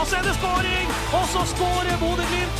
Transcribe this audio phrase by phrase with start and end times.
[0.00, 0.88] Og så er det skåring!
[1.18, 2.58] Og så skårer Bodø-Glimt!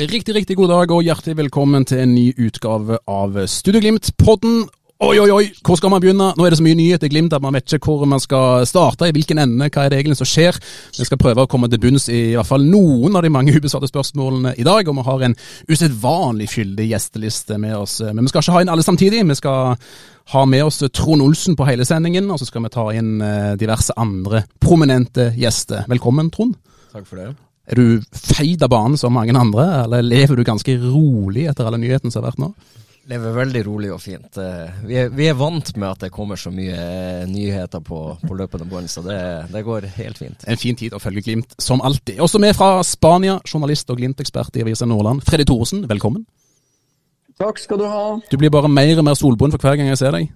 [0.00, 4.62] Riktig, riktig god dag og hjertelig velkommen til en ny utgave av Studio Glimt-podden.
[5.00, 6.26] Oi, oi, oi, hvor skal man begynne?
[6.36, 8.66] Nå er det så mye nyhet i Glimt at man vet ikke hvor man skal
[8.68, 10.58] starte, i hvilken ende, hva er det egentlig som skjer.
[10.98, 13.54] Vi skal prøve å komme til bunns i, i hvert fall noen av de mange
[13.56, 15.36] ubesvarte spørsmålene i dag, og vi har en
[15.72, 17.94] usedvanlig fyldig gjesteliste med oss.
[18.04, 19.22] Men vi skal ikke ha inn alle samtidig.
[19.30, 19.86] Vi skal
[20.34, 23.54] ha med oss Trond Olsen på hele sendingen, og så skal vi ta inn eh,
[23.56, 25.88] diverse andre prominente gjester.
[25.88, 26.58] Velkommen, Trond.
[26.92, 27.30] Takk for det.
[27.72, 31.80] Er du feid av banen som mange andre, eller lever du ganske rolig etter alle
[31.80, 32.52] nyhetene som har vært nå?
[33.10, 34.36] Lever veldig rolig og fint.
[34.38, 37.98] Eh, Vi er, vi er vant med at det kommer så mye eh, nyheter på,
[38.22, 39.16] på løpende bånd, så det,
[39.50, 40.44] det går helt fint.
[40.46, 42.20] En fin tid å følge Glimt, som alltid.
[42.22, 46.22] Også med fra Spania, journalist og Glimt-ekspert i Avisa Nordland, Freddy Thoresen, velkommen.
[47.40, 48.04] Takk skal du ha.
[48.30, 50.30] Du blir bare mer og mer solbrun for hver gang jeg ser deg.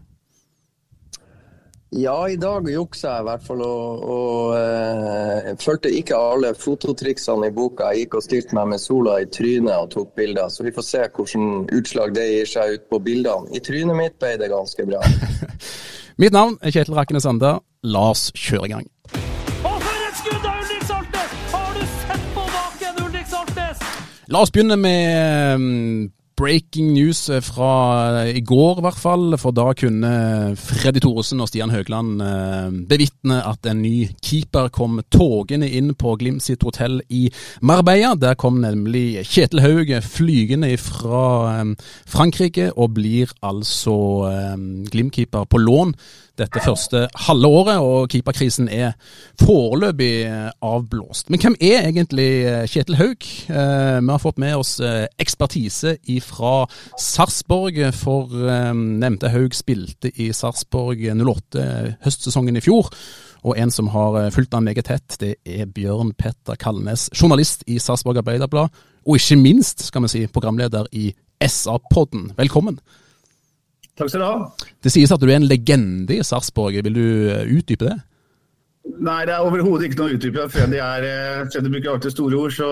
[1.95, 7.53] Ja, i dag juksa jeg i hvert fall og, og eh, fulgte ikke alle fototriksene
[7.53, 7.92] i boka.
[7.92, 10.87] Jeg gikk og stilte meg med sola i trynet og tok bilder, så vi får
[10.89, 13.47] se hvordan utslag det gir seg ut på bildene.
[13.55, 15.05] I trynet mitt ble det ganske bra.
[16.22, 17.55] Mitt navn er Kjetil Rakkene Sande.
[17.87, 18.91] La oss kjøre i gang.
[19.62, 21.39] Og for et skudd av Ulrik Saltnes!
[21.55, 23.89] Har du sett på baken, Ulrik Saltnes?
[24.34, 26.05] La oss begynne med mm,
[26.36, 29.36] breaking news fra i går, i hvert fall.
[29.40, 30.12] For da kunne
[30.58, 36.16] Freddy Thoresen og Stian Høgland eh, bevitne at en ny keeper kom togende inn på
[36.20, 37.28] Glimt sitt hotell i
[37.62, 38.14] Marbella.
[38.18, 41.62] Der kom nemlig Kjetil Haug flygende fra
[42.10, 43.96] Frankrike, og blir altså
[44.30, 44.60] eh,
[44.91, 45.96] Glimt-keeper på lån
[46.34, 48.96] dette første halve året, og keeperkrisen er
[49.38, 50.26] foreløpig
[50.66, 51.28] avblåst.
[51.30, 53.28] Men hvem er egentlig Kjetil Haug?
[53.46, 56.64] Eh, vi har fått med oss ekspertise ekspertise fra
[57.00, 61.68] Sarpsborg, for eh, nevnte Haug spilte i Sarpsborg 08
[62.06, 62.90] høstsesongen i fjor.
[63.44, 67.76] Og en som har fulgt han meget tett, det er Bjørn Petter Kalnes, journalist i
[67.82, 68.72] Sarpsborg Arbeiderblad,
[69.04, 71.10] og ikke minst, skal vi si, programleder i
[71.44, 72.30] SA-podden.
[72.38, 72.80] Velkommen.
[73.94, 74.70] Takk skal du ha.
[74.82, 76.80] Det sies at du er en legende i Sarpsborg.
[76.86, 77.06] Vil du
[77.60, 77.98] utdype det?
[78.84, 80.48] Nei, det er overhodet ikke noe å utdype.
[80.52, 81.06] Freddy, er,
[81.52, 82.68] Freddy bruker alltid store ord, så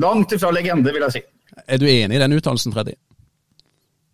[0.00, 1.22] langt ifra legende, vil jeg si.
[1.66, 2.94] Er du enig i den uttalelsen, Freddy?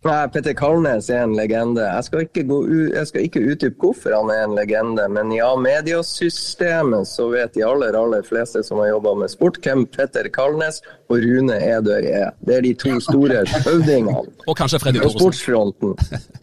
[0.05, 1.81] Nei, Petter Kalnes er en legende.
[1.81, 2.59] Jeg skal, ikke gå,
[2.93, 7.63] jeg skal ikke utdype hvorfor han er en legende, men ja, mediesystemet så vet de
[7.65, 12.35] aller, aller fleste som har jobba med sport, hvem Petter Kalnes og Rune Edøy er.
[12.45, 15.97] Det er de to store høvdingene og kanskje Freddy på sportsfronten.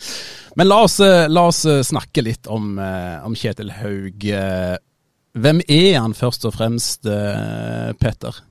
[0.58, 4.26] Men la oss, la oss, snakke litt om, om Kjetil Haug.
[5.32, 7.06] Hvem er han først og fremst,
[8.02, 8.42] Petter?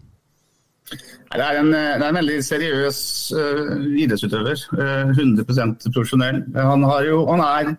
[1.32, 2.98] Det er, en, det er en, veldig seriøs
[3.38, 4.66] uh, idrettsutøver.
[4.76, 5.46] Uh, 100
[5.94, 6.42] profesjonell.
[6.58, 7.72] Han, jo, han, er,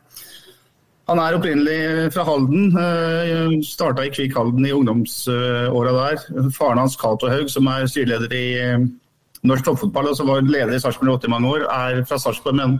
[1.10, 2.72] han, er, opprinnelig fra Halden.
[2.72, 6.24] Uh, Starta i Kvikk Halden i ungdomsåra der.
[6.56, 8.46] Faren hans, Cato Haug, som er styreleder i
[9.48, 12.76] norsk toppfotball og som var leder i Sarpsborg 80 mange år, er fra Sarpsborg, men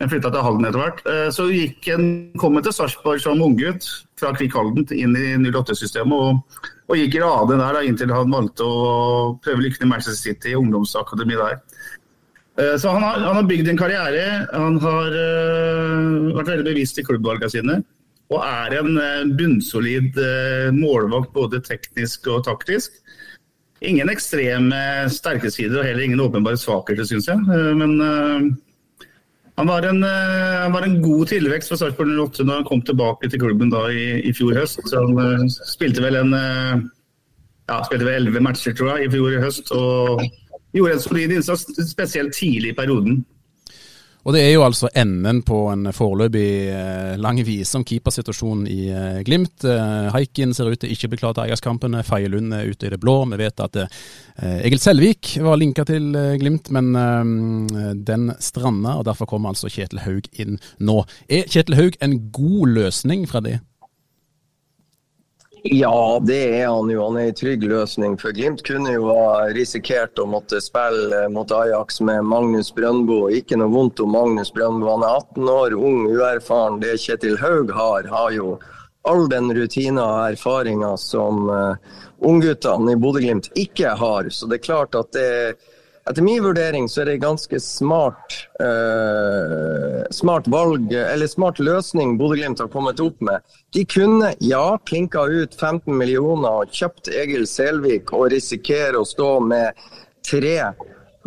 [0.00, 1.00] den flytta til Halden etter hvert.
[1.36, 2.04] Så gikk en,
[2.40, 3.84] kom han til Sarpsborg som unggutt
[4.20, 6.16] fra Kvikk Halden inn i 08-systemet.
[6.16, 8.78] og og gikk i rade der da, inntil han valgte å
[9.44, 11.60] prøve lykken i Manchester City, ungdomsakademi der.
[12.82, 14.24] Så han har, han har, bygd en karriere.
[14.50, 17.76] Han har uh, vært veldig bevisst i klubbvalgene sine.
[18.30, 22.98] Og er en bunnsolid uh, målvakt både teknisk og taktisk.
[23.86, 24.82] Ingen ekstreme
[25.14, 27.38] sterke sider og heller ingen åpenbare svakheter, syns jeg.
[27.78, 27.94] men
[29.58, 33.28] han var, en, han var, en, god tilvekst for Sarpsborg 08 når han kom tilbake
[33.28, 34.80] til klubben da i, i fjor høst.
[34.88, 36.32] Så han spilte vel en
[37.70, 39.72] ja, spilte vel elleve matcher tror jeg, i fjor høst.
[39.76, 40.22] og
[40.74, 43.24] Gjorde en solid innsats, spesielt tidlig i perioden.
[44.20, 48.82] Og Det er jo altså enden på en foreløpig lang vise om keepersituasjonen i
[49.24, 49.64] Glimt.
[50.12, 52.02] Haikin ser ut til ikke å bli klar til Ajax-kampene.
[52.04, 53.22] Faye Lund er ute i det blå.
[53.32, 53.80] Vi vet at
[54.60, 56.92] Egil Selvik var linka til Glimt, men
[58.04, 58.98] den stranda.
[59.00, 61.00] og Derfor kommer altså Kjetil Haug inn nå.
[61.32, 63.56] Er Kjetil Haug en god løsning, Freddy?
[65.62, 67.02] Ja, det er han jo.
[67.04, 68.16] Han er en trygg løsning.
[68.20, 73.26] For Glimt kunne jo ha risikert å måtte spille mot Ajax med Magnus Brøndbo.
[73.34, 74.88] Ikke noe vondt om Magnus Brøndbo.
[74.94, 76.80] Han er 18 år, ung, uerfaren.
[76.80, 78.54] Det Kjetil Haug har, har jo
[79.08, 81.76] all den rutina og erfaringa som uh,
[82.24, 84.32] ungguttene i Bodø-Glimt ikke har.
[84.32, 85.30] Så det er klart at det
[86.10, 92.62] etter min vurdering så er det ganske smart, uh, smart valg, eller smart løsning Bodø-Glimt
[92.62, 93.46] har kommet opp med.
[93.74, 99.32] De kunne, ja, klinka ut 15 millioner og kjøpt Egil Selvik og risikere å stå
[99.46, 99.78] med
[100.26, 100.56] tre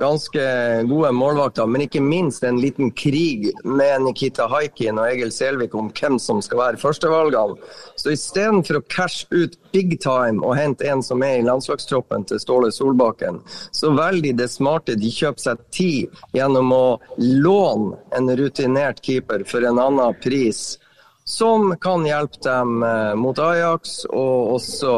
[0.03, 0.44] ganske
[0.89, 5.89] gode målvakter, men ikke minst en liten krig med Nikita Haikin og Egil Selvik om
[5.95, 7.55] hvem som skal være førstevalgene.
[7.95, 12.41] Så istedenfor å cashe ut big time og hente en som er i landslagstroppen til
[12.44, 13.41] Ståle Solbakken,
[13.71, 14.97] så velger de det smarte.
[15.00, 16.85] De kjøper seg tid gjennom å
[17.17, 20.77] låne en rutinert keeper for en annen pris,
[21.25, 24.95] som kan hjelpe dem eh, mot Ajax og også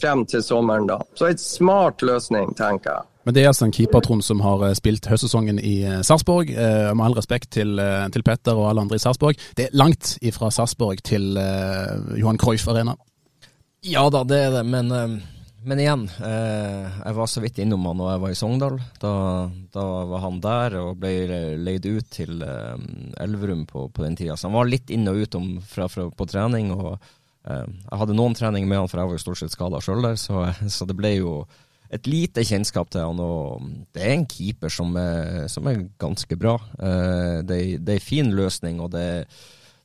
[0.00, 1.02] frem til sommeren, da.
[1.14, 3.06] Så en smart løsning, tenker jeg.
[3.30, 6.48] Men det er altså en keeper Trond, som har eh, spilt høstsesongen i eh, Sarpsborg.
[6.50, 7.78] Eh, med all respekt til,
[8.10, 9.38] til, Petter og alle andre i Sarpsborg.
[9.54, 12.96] Det er langt ifra Sarpsborg til eh, Johan Cruyff Arena.
[13.86, 14.90] Ja da, det er det, men,
[15.62, 16.02] men igjen.
[16.26, 18.82] Eh, jeg var så vidt innom han da jeg var i Sogndal.
[18.98, 19.14] Da,
[19.78, 21.14] da var han der og ble
[21.62, 22.74] leid ut til eh,
[23.22, 24.34] Elverum på, på, den tida.
[24.34, 26.74] Så han var litt inn og ut om, fra, fra, på trening.
[26.74, 26.96] og
[27.46, 30.02] eh, Jeg hadde noen treninger med han, for jeg var jo stort sett skada sjøl
[30.10, 30.48] der, så,
[30.80, 31.44] så det ble jo
[31.90, 33.20] et lite kjennskap til han.
[33.20, 33.64] og
[33.94, 36.58] Det er en keeper som er, som er ganske bra.
[36.78, 39.26] Uh, det, det, er en fin løsning, og det,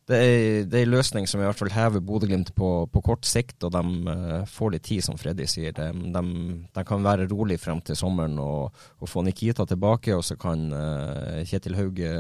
[0.06, 3.26] det, er, det er en løsning som i hvert fall hever Bodø-Glimt på, på, kort
[3.26, 3.58] sikt.
[3.66, 5.74] Og de uh, får litt tid, som Freddy sier.
[5.74, 6.26] De, de,
[6.70, 10.70] de, kan være rolig frem til sommeren og, og få Nikita tilbake, og så kan
[10.74, 12.14] uh, Kjetil Hauge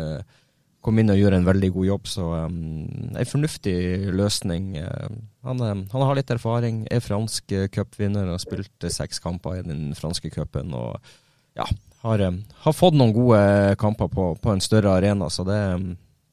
[0.85, 2.09] komme inn og gjorde en veldig god jobb.
[2.11, 2.59] Så um,
[3.15, 3.75] en fornuftig
[4.15, 4.75] løsning.
[4.77, 5.17] Uh,
[5.47, 9.59] han, um, han, har litt erfaring, er fransk uh, cupvinner og har spilt seks kamper
[9.59, 10.73] i den franske cupen.
[10.77, 10.95] Og
[11.57, 11.67] ja,
[12.05, 13.41] har, har, fått noen gode
[13.81, 15.59] kamper på, på en større arena, så det,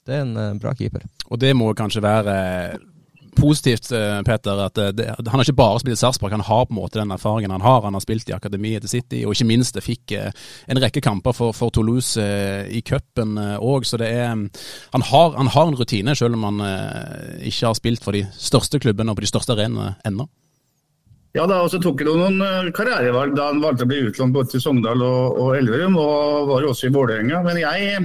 [0.09, 1.07] det er en bra keeper.
[1.31, 2.37] Og det må kanskje være
[3.37, 6.75] positivt, eh, Peter, at eh, det, han har ikke bare spilt Sarpsborg, han har på
[6.75, 7.83] en måte den erfaringen han har.
[7.87, 10.31] Han har spilt i akademiet til City, og ikke minst det fikk eh,
[10.69, 13.89] en rekke kamper for, for Toulouse i cupen òg.
[13.89, 16.63] Så det er han har, han har, en rutine, selv om han
[17.41, 20.29] ikke har spilt for de største klubbene og på de største arenaene ennå.
[21.33, 24.53] Ja, da, og så tok han noen karrierevalg da han valgte å bli utlånt både
[24.53, 27.41] til Sogndal og, og Elverum, og var jo også i Vålerenga.
[27.47, 28.03] Men jeg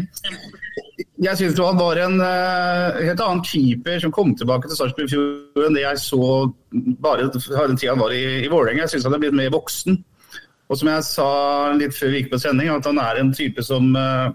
[1.17, 5.13] jeg syns han var en uh, helt annen keeper som kom tilbake til Sarpsborg i
[5.15, 6.19] fjor enn det jeg så
[7.01, 8.85] bare den tida han var i, i Vålerenga.
[8.85, 9.97] Jeg syns han er blitt mer voksen.
[10.67, 11.29] Og som jeg sa
[11.79, 14.27] litt før vi gikk på sending, at han er en type som uh,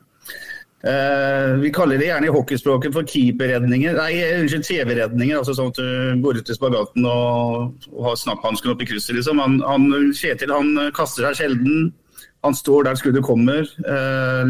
[0.82, 3.94] uh, Vi kaller det gjerne i hockeyspråket for keeperredninger.
[4.00, 5.38] Nei, unnskyld, TV-redninger.
[5.38, 9.14] altså Sånn at du går ut i spagaten og, og har snapphansken opp i krysset,
[9.20, 9.44] liksom.
[9.44, 9.86] Han, han,
[10.18, 11.92] Kjetil han kaster seg sjelden.
[12.42, 13.70] Han står der skuddet kommer.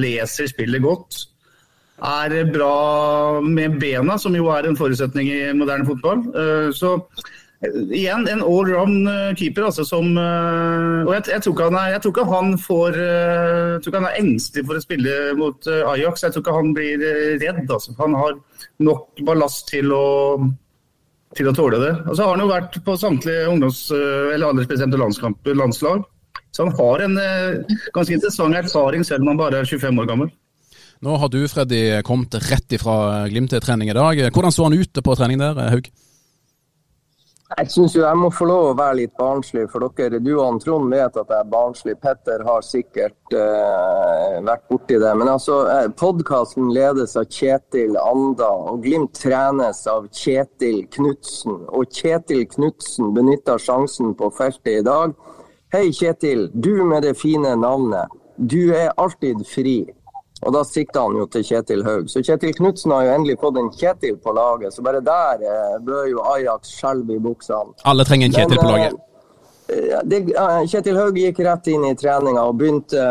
[0.00, 1.26] leser spillet godt
[2.02, 6.24] er bra med bena, som jo er en forutsetning i moderne fotball.
[6.34, 6.94] Eh, så
[7.62, 11.92] eh, igjen en allround eh, keeper, altså som Og jeg, jeg, tror ikke han er,
[11.94, 15.70] jeg tror ikke han får Jeg tror ikke han er engstelig for å spille mot
[15.94, 16.26] Ajax.
[16.26, 17.06] Jeg tror ikke han blir
[17.42, 17.64] redd.
[17.68, 17.94] Altså.
[18.00, 18.38] Han har
[18.82, 20.06] nok ballast til å,
[21.38, 21.92] til å tåle det.
[22.06, 24.98] Og så har han jo vært på samtlige ungdoms- eller aldersbestemte
[25.54, 26.06] landslag.
[26.52, 27.14] Så han har en
[27.94, 30.32] ganske interessant erfaring selv om han bare er 25 år gammel.
[31.02, 34.20] Nå har du Freddy, kommet rett ifra Glimt-trening i dag.
[34.30, 35.88] Hvordan så han ut på trening der, Haug?
[37.58, 40.60] Jeg syns jo jeg må få lov å være litt barnslig, for dere, du og
[40.62, 41.96] Trond vet at jeg er barnslig.
[42.00, 45.10] Petter har sikkert uh, vært borti det.
[45.18, 51.64] Men altså, eh, podkasten ledes av Kjetil Anda, og Glimt trenes av Kjetil Knutsen.
[51.74, 55.18] Og Kjetil Knutsen benytta sjansen på feltet i dag.
[55.74, 58.14] Hei Kjetil, du med det fine navnet.
[58.38, 59.80] Du er alltid fri.
[60.42, 62.10] Og da sikta han jo til Kjetil Haug.
[62.10, 65.78] Så Kjetil Knutsen har jo endelig fått en Kjetil på laget, så bare der eh,
[65.86, 67.78] bør jo Ajax skjelve i buksene.
[67.86, 69.00] Alle trenger en Kjetil Men, på laget.
[69.70, 70.20] Eh, det,
[70.72, 73.06] Kjetil Haug gikk rett inn i treninga og begynte,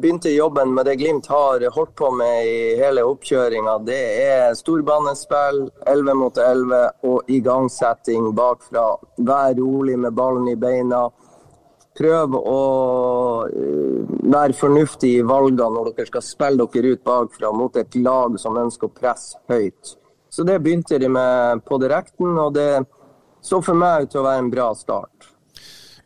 [0.00, 3.78] begynte, jobben med det Glimt har holdt på med i hele oppkjøringa.
[3.84, 8.90] Det er storbanespill, 11 mot 11 og igangsetting bakfra.
[9.20, 11.10] Vær rolig med ballen i beina
[11.98, 12.58] prøv å
[13.48, 18.36] eh, være fornuftig i valgene når dere skal spille dere ut bakfra mot et lag
[18.40, 19.96] som ønsker å presse høyt.
[20.30, 22.84] Så det begynte de med på direkten, og det
[23.42, 25.30] så for meg ut til å være en bra start.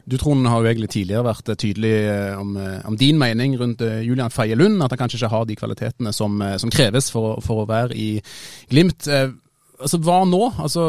[0.03, 3.83] Du Trond har jo egentlig tidligere vært tydelig eh, om, eh, om din mening rundt
[4.03, 7.63] Julian Feie Lund, at han kanskje ikke har de kvalitetene som, som kreves for, for,
[7.63, 8.09] å være i
[8.71, 9.07] Glimt.
[9.09, 10.43] Altså, Hva nå?
[10.63, 10.89] Altså,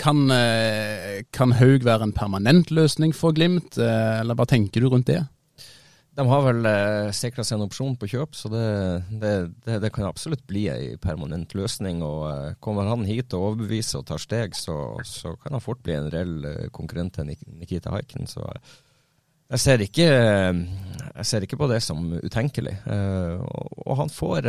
[0.00, 4.88] kan, eh, kan Haug være en permanent løsning for Glimt, eh, eller hva tenker du
[4.88, 5.20] rundt det?
[6.16, 8.64] De har vel eh, sikra seg en opsjon på kjøp, så det,
[9.22, 9.32] det,
[9.66, 12.02] det, det kan absolutt bli ei permanent løsning.
[12.02, 14.76] og eh, Kommer han hit og overbeviser og tar steg, så,
[15.06, 18.28] så kan han fort bli en reell konkurrent til Nikita Haiken.
[18.30, 18.44] Så
[19.50, 22.76] jeg ser, ikke, jeg ser ikke på det som utenkelig.
[22.86, 24.46] Og, og han får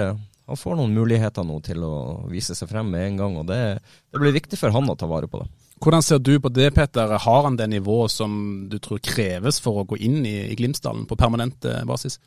[0.49, 1.95] han får noen muligheter nå til å
[2.31, 3.61] vise seg frem med en gang, og det,
[4.11, 5.49] det blir viktig for han å ta vare på det.
[5.81, 7.15] Hvordan ser du på det, Petter?
[7.17, 11.07] Har han det nivået som du tror kreves for å gå inn i, i Glimsdalen
[11.09, 12.19] på permanent eh, basis?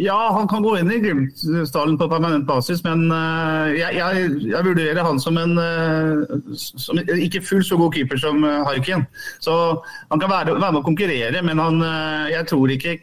[0.00, 4.64] Ja, han kan gå inn i Grimsdalen på permanent basis, men uh, jeg, jeg, jeg,
[4.64, 9.04] vurderer han som en uh, som ikke fullt så god keeper som Harkin.
[9.44, 9.56] Så
[10.08, 11.84] han kan være, være, med å konkurrere, men han,
[12.32, 12.96] jeg tror ikke,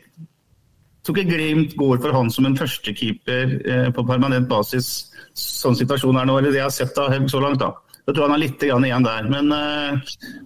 [1.03, 3.53] tror ikke Glimt går for han som en førstekeeper
[3.95, 7.61] på permanent basis, sånn situasjonen er nå, eller det jeg har sett av så langt.
[7.61, 7.71] da.
[8.09, 9.27] Jeg tror han har litt igjen der.
[9.29, 9.51] Men,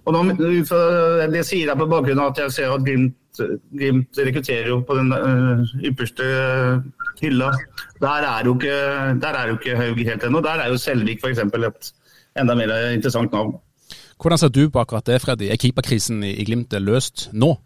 [0.04, 3.16] og nå, det sier jeg på bakgrunn av at jeg ser at Glimt
[3.74, 5.10] Glimt rekrutterer jo på den
[5.82, 6.26] ypperste
[7.18, 7.50] hylla.
[8.02, 8.76] Der er jo ikke,
[9.22, 10.42] der er jo ikke Haug helt ennå.
[10.44, 11.38] Der er jo Selvik f.eks.
[11.42, 11.92] et
[12.38, 13.56] enda mer interessant navn.
[14.20, 15.50] Hvordan ser du på akkurat det, Freddy?
[15.50, 17.56] Er keeperkrisen i Glimt løst nå?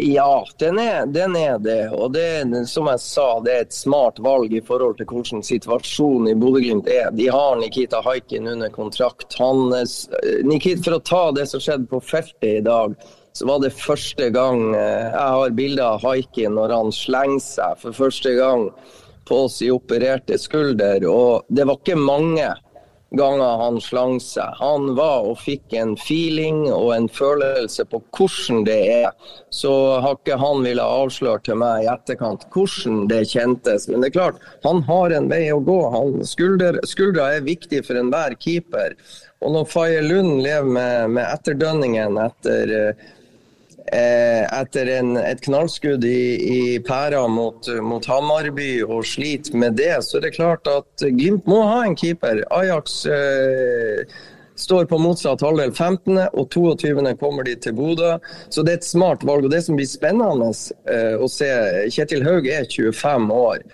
[0.00, 1.90] Ja, den er, den er, det.
[1.92, 6.32] Og det, som jeg sa, det er et smart valg i forhold til hvordan situasjonen
[6.32, 7.10] i Bodø-Glimt er.
[7.14, 9.36] De har Nikita Haikin under kontrakt.
[9.38, 12.96] Han, eh, Nikita, for å ta det som skjedde på feltet i dag
[13.32, 17.78] så var det første gang eh, jeg har bilde av Haikin når han slenger seg
[17.84, 18.66] for første gang
[19.30, 21.06] på sin opererte skulder.
[21.06, 22.48] Og det var ikke mange
[23.10, 24.54] ganger han slang seg.
[24.60, 29.32] Han var og fikk en feeling og en følelse på hvordan det er.
[29.54, 33.88] Så har ikke han villet avsløre til meg i etterkant hvordan det kjentes.
[33.90, 35.80] Men det er klart, han har en vei å gå.
[35.94, 38.96] Han, skulder, skuldra er viktig for enhver keeper.
[39.40, 43.08] Og når Faye Lund lever med, med etterdønningen etter uh,
[43.90, 50.18] etter en, et knallskudd i, i pæra mot, mot Hamarby og sliter med det, så
[50.18, 52.44] er det klart at Glimt må ha en keeper.
[52.54, 54.04] Ajax eh,
[54.60, 57.16] står på motsatt halvdel 15., og 22.
[57.20, 58.16] kommer de til Bodø.
[58.48, 59.48] Så det er et smart valg.
[59.48, 60.52] og Det som blir spennende
[60.90, 61.50] eh, å se
[61.90, 63.64] Kjetil Haug er 25 år.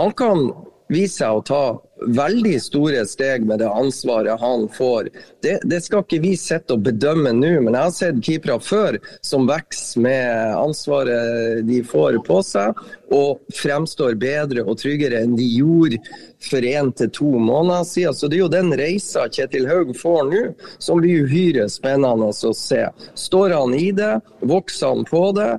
[0.00, 0.50] Han kan
[0.92, 1.62] vise seg å ta
[2.02, 5.08] veldig store steg med det ansvaret han får.
[5.42, 8.98] Det, det skal ikke vi sitte og bedømme nå, men jeg har sett keepere før
[9.24, 12.78] som vokser med ansvaret de får på seg,
[13.12, 16.00] og fremstår bedre og tryggere enn de gjorde
[16.42, 18.16] for én til to måneder siden.
[18.16, 20.42] Så det er jo den reisa Kjetil Haug får nå,
[20.82, 22.86] som blir uhyre spennende å se.
[23.18, 25.52] Står han i det, vokser han på det,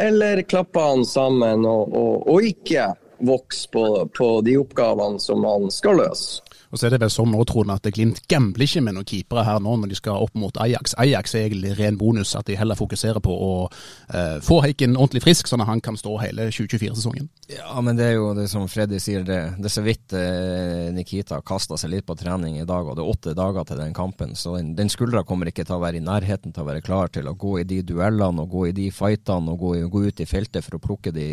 [0.00, 3.84] eller klapper han sammen og, og, og ikke vokse på,
[4.16, 6.40] på de oppgavene som man skal løse.
[6.70, 9.42] Og så er det vel sånn nå, Trond, at Glimt gambler ikke med noen keepere
[9.46, 10.94] her nå når de skal opp mot Ajax.
[11.02, 15.24] Ajax er egentlig ren bonus, at de heller fokuserer på å eh, få Heiken ordentlig
[15.24, 17.26] frisk, sånn at han kan stå hele 2024-sesongen.
[17.50, 20.90] Ja, men det er jo det som Freddy sier, det, det er så vidt eh,
[20.94, 23.96] Nikita kasta seg litt på trening i dag, og det er åtte dager til den
[23.96, 24.36] kampen.
[24.38, 27.10] Så den, den skuldra kommer ikke til å være i nærheten til å være klar
[27.10, 30.22] til å gå i de duellene og gå i de fightene og gå, gå ut
[30.22, 31.28] i feltet for å plukke de,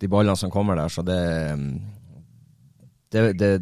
[0.00, 0.92] de ballene som kommer der.
[0.92, 1.22] Så det,
[3.14, 3.54] det, det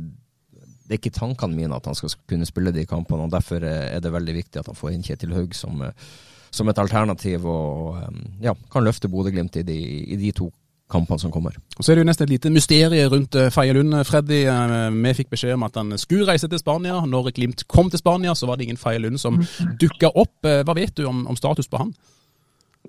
[0.92, 3.24] det er ikke tankene mine at han skal kunne spille de kampene.
[3.24, 5.80] og Derfor er det veldig viktig at han får inn Kjetil Haug som,
[6.52, 8.02] som, et alternativ og
[8.44, 10.50] ja, kan løfte Bodø-Glimt i, i, de to
[10.92, 11.56] kampene som kommer.
[11.78, 13.96] Og Så er det jo nesten et lite mysterium rundt eh, Feie Lund.
[14.04, 17.00] Freddy, eh, vi fikk beskjed om at han skulle reise til Spania.
[17.08, 19.78] Når Glimt kom til Spania, så var det ingen Feie Lund som mm.
[19.80, 20.36] dukka opp.
[20.44, 21.96] Eh, hva vet du om, om status på han?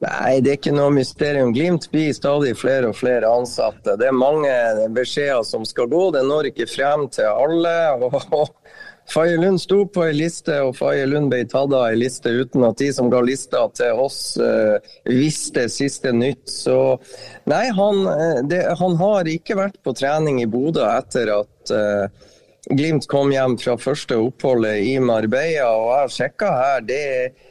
[0.04, 1.54] Nei, det er ikke noe mysterium.
[1.56, 3.96] Glimt blir stadig flere og flere ansatte.
[4.00, 4.52] Det er mange
[4.96, 6.10] beskjeder som skal gå.
[6.16, 7.76] Det når ikke frem til alle.
[8.02, 8.50] og
[9.10, 12.64] Faye Lund sto på ei liste, og Faye Lund ble tatt av ei liste uten
[12.64, 14.80] at de som ga lista til oss, uh,
[15.10, 16.48] visste siste nytt.
[16.50, 16.78] Så
[17.52, 22.30] nei, han, eh, det, han, har ikke vært på trening i Bodø etter at uh,
[22.64, 26.86] Glimt kom hjem fra første oppholdet i Marbella, og jeg har sjekka her.
[26.88, 27.50] det er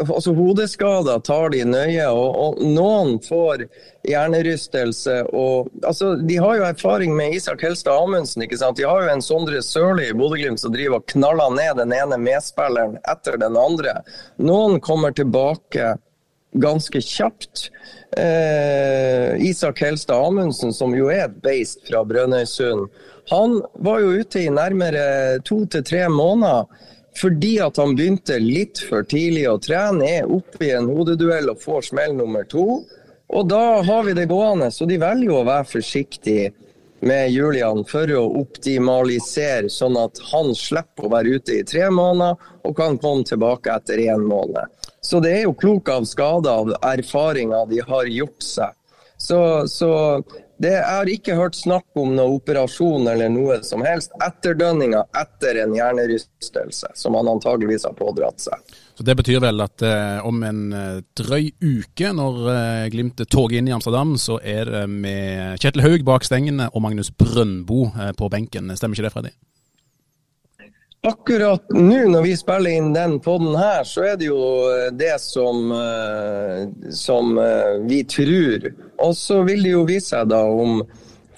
[0.00, 3.66] altså Hodeskader tar de nøye, og, og, noen får
[4.08, 5.16] hjernerystelse.
[5.36, 8.44] Og, altså, de har jo erfaring med Isak Helstad Amundsen.
[8.46, 8.78] ikke sant?
[8.80, 12.20] De har jo en Sondre Sørli i Bodø-Glimt som driver og knaller ned den ene
[12.20, 14.00] medspilleren etter den andre.
[14.40, 15.96] Noen kommer tilbake
[16.52, 17.68] ganske kjapt.
[18.16, 22.88] Eh, Isak Helstad Amundsen, som jo er et beist fra Brønnøysund,
[23.30, 26.66] han var jo ute i nærmere to til tre måneder
[27.18, 31.62] fordi at han begynte litt for tidlig å trene, er oppe i en hodeduell og
[31.62, 32.82] får smell nummer to.
[33.30, 36.50] Og da har vi det gående, så de velger å være forsiktige
[37.00, 42.36] med Julian for å optimalisere, sånn at han slipper å være ute i tre måneder
[42.66, 44.68] og kan komme tilbake etter én måned.
[45.00, 48.76] Så det er jo klok av skade av erfaringer de har gjort seg.
[49.20, 49.90] Så, så
[50.60, 54.12] det, har ikke hørt snakk om noen operasjon eller noe som helst.
[54.20, 58.76] Etterdønninga etter en hjernerystelse, som han antageligvis har pådratt seg.
[58.92, 63.56] Så Det betyr vel at eh, om en eh, drøy uke, når eh, Glimt toger
[63.56, 68.12] inn i Amsterdam, så er det med Kjetil Haug bak stengene og Magnus Brøndbo eh,
[68.18, 68.68] på benken.
[68.76, 69.32] Stemmer ikke det, Freddy?
[71.08, 74.40] Akkurat nå når vi spiller inn den podden her, så er det jo
[74.92, 75.70] det som,
[76.92, 77.38] som
[77.88, 78.66] vi tror.
[79.00, 80.82] Og så vil det jo vise seg da om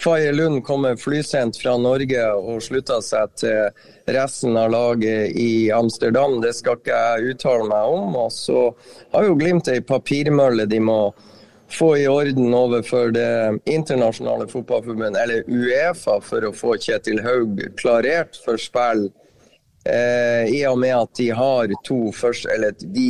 [0.02, 6.40] Faye Lund kommer flysendt fra Norge og slutter seg til resten av laget i Amsterdam.
[6.42, 8.16] Det skal ikke jeg uttale meg om.
[8.24, 8.64] Og så
[9.14, 11.12] har jo Glimt ei papirmølle de må
[11.72, 18.42] få i orden overfor det internasjonale fotballforbundet, eller Uefa, for å få Kjetil Haug klarert
[18.42, 19.06] for spill.
[19.84, 23.08] Eh, I og med at de har to først, eller de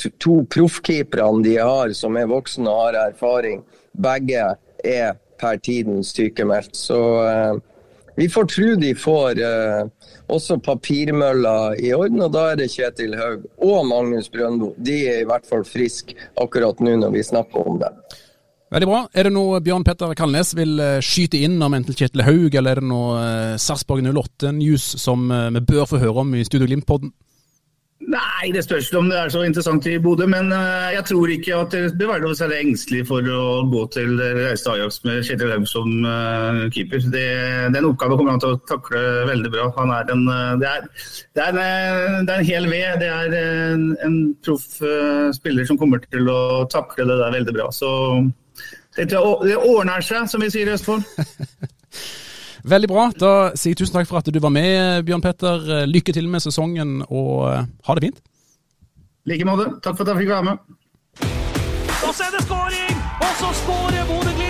[0.00, 4.48] to, to proffkeeperne de har som er voksne og har erfaring, begge
[4.84, 6.76] er per tiden sykemeldt.
[6.76, 7.56] Så eh,
[8.16, 9.82] vi får tro de får eh,
[10.32, 14.72] også papirmølla i orden, og da er det Kjetil Haug og Magnus Brøndbo.
[14.78, 17.92] De er i hvert fall friske akkurat nå når vi snakker om det.
[18.66, 19.04] Veldig bra.
[19.14, 22.74] Er det noe Bjørn Petter Kalnes vil eh, skyte inn om enten Kjetil Haug, eller
[22.74, 26.66] er det noe eh, Sarpsborg 08-news som eh, vi bør få høre om i Studio
[26.66, 27.14] Glimt-podden?
[28.06, 30.26] Nei, det spørs om det er så interessant i Bodø.
[30.28, 30.50] Men
[30.92, 34.68] jeg tror ikke at det bør være noe særlig engstelig for å gå til reise
[34.74, 35.88] Ajax med Kjetil Haug som
[36.74, 37.02] keeper.
[37.14, 37.24] Det,
[37.74, 39.70] den oppgaven kommer han til å takle veldig bra.
[39.96, 40.26] Er en,
[40.60, 40.86] det, er,
[41.32, 41.58] det, er en,
[42.28, 43.00] det, er, en, hel ved.
[43.00, 44.68] Det er en, en proff
[45.40, 47.72] spiller som kommer til å takle det der veldig bra.
[47.74, 47.90] Så
[48.96, 51.04] det, det ordner seg, som vi sier i Østfold.
[52.72, 53.04] Veldig bra.
[53.14, 55.86] Da sier jeg tusen takk for at du var med, Bjørn Petter.
[55.86, 58.24] Lykke til med sesongen, og eh, ha det fint.
[59.26, 59.68] I like måte.
[59.84, 60.74] Takk for at jeg fikk være med.
[62.06, 62.98] Og så er det skåring!
[63.22, 64.45] Og så skårer Bodø-Glimt!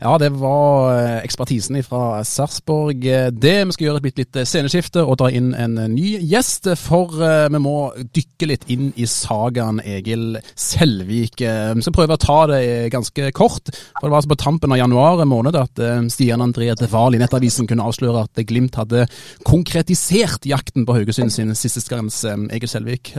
[0.00, 3.02] Ja, det var eh, ekspertisen fra Sarpsborg.
[3.36, 6.70] Det Vi skal gjøre et bitte lite sceneskifte og dra inn en ny gjest.
[6.80, 7.74] For vi må
[8.16, 11.42] dykke litt inn i sagaen Egil Selvik.
[11.44, 12.62] Vi skal prøve å ta det
[12.94, 13.68] ganske kort.
[13.68, 17.68] For Det var altså på tampen av januar måned at Stian André Deval i Nettavisen
[17.68, 19.04] kunne avsløre at Glimt hadde
[19.44, 23.12] konkretisert jakten på Haugesund sin siste skrens, Egil Selvik.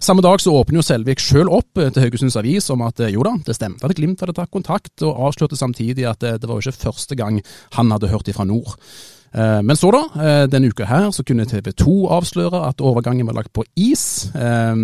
[0.00, 3.36] Samme dag så åpner jo Selvik sjøl opp til Haugesunds Avis om at jo da,
[3.44, 6.66] det stemte at Glimt hadde tatt kontakt, og avslørte samtidig at det, det var jo
[6.66, 7.42] ikke første gang
[7.76, 8.76] han hadde hørt ifra nord.
[9.36, 13.26] Eh, men så, da, eh, denne uka her, så kunne TV 2 avsløre at overgangen
[13.26, 14.30] var lagt på is.
[14.34, 14.74] Eh,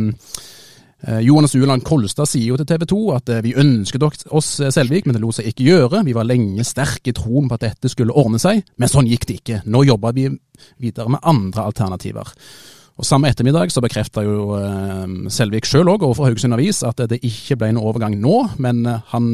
[1.02, 5.22] Johannes Ueland Kolstad sier jo til TV 2 at vi ønsket oss Selvik, men det
[5.24, 6.04] lot seg ikke gjøre.
[6.06, 9.26] Vi var lenge sterke i troen på at dette skulle ordne seg, men sånn gikk
[9.26, 9.58] det ikke.
[9.66, 10.28] Nå jobber vi
[10.78, 12.30] videre med andre alternativer.
[12.94, 14.54] Og Samme ettermiddag så bekrefta jo
[15.26, 19.32] Selvik sjøl òg overfor Haugesund Avis at det ikke ble noen overgang nå, men han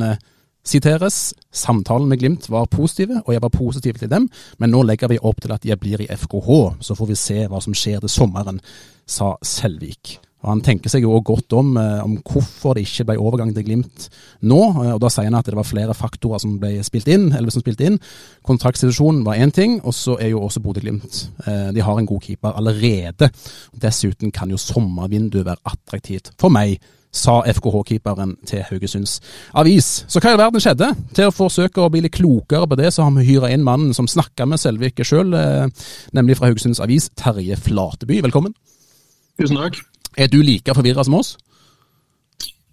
[0.69, 4.29] Siteres, samtalen med Glimt var positive, og jeg var positiv til dem,
[4.61, 6.51] men nå legger vi opp til at jeg blir i FKH,
[6.85, 8.61] så får vi se hva som skjer til sommeren,
[9.09, 10.19] sa Selvik.
[10.39, 13.65] Og Han tenker seg jo godt om, eh, om hvorfor det ikke ble overgang til
[13.65, 14.09] Glimt
[14.43, 14.61] nå.
[14.85, 17.33] Eh, og Da sier han at det var flere faktorer som ble spilt inn.
[17.33, 17.99] eller som spilte inn.
[18.47, 21.31] Kontraktsituasjonen var én ting, og så er jo også Bodø-Glimt.
[21.47, 23.31] Eh, de har en god keeper allerede.
[23.75, 26.79] Dessuten kan jo sommervinduet være attraktivt for meg
[27.15, 29.19] sa FKH-keeperen til Haugesunds
[29.57, 30.05] Avis.
[30.09, 30.91] Så hva i verden skjedde?
[31.17, 33.97] Til å forsøke å bli litt klokere på det, så har vi hyra inn mannen
[33.97, 38.21] som snakka med Selvik sjøl, eh, nemlig fra Haugesunds Avis, Terje Flateby.
[38.29, 38.55] Velkommen.
[39.41, 39.81] Tusen takk.
[40.19, 41.37] Er du like forvirra som oss?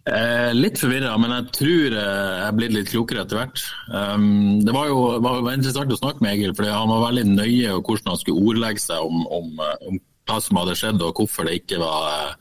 [0.06, 3.63] Eh, litt forvirra, men jeg tror eh, jeg er blitt litt klokere etter hvert.
[3.89, 7.24] Um, det var jo var, var interessant å snakke med Egil, for han var veldig
[7.32, 9.98] nøye og hvordan han skulle ordlegge seg om, om, eh, om,
[10.30, 12.38] hva som hadde skjedd og hvorfor det ikke var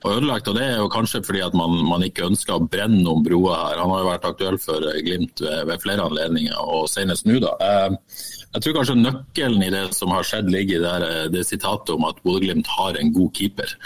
[0.00, 0.48] og ødelagt.
[0.48, 3.56] og Det er jo kanskje fordi at man, man, ikke ønsker å brenne noen broer
[3.58, 3.80] her.
[3.82, 7.40] Han har jo vært aktuell for Glimt ved, ved flere anledninger, og senest nå.
[7.44, 7.52] da.
[7.60, 7.98] Eh,
[8.50, 12.08] jeg tror kanskje nøkkelen i det som har skjedd, ligger i det, det sitatet om
[12.08, 13.76] at Bodø-Glimt har en god keeper.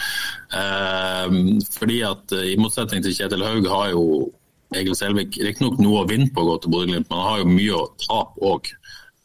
[0.61, 1.37] Eh,
[1.75, 4.07] fordi at I motsetning til Kjetil Haug har jo
[4.75, 7.51] Egil Selvik riktignok noe å vinne på å gå til Bodø-Glimt, men han har jo
[7.51, 8.73] mye å tape òg.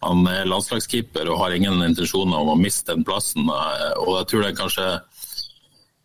[0.05, 3.47] Han er landslagskeeper og har ingen intensjoner om å miste den plassen.
[3.47, 4.89] Eh, og jeg tror det er kanskje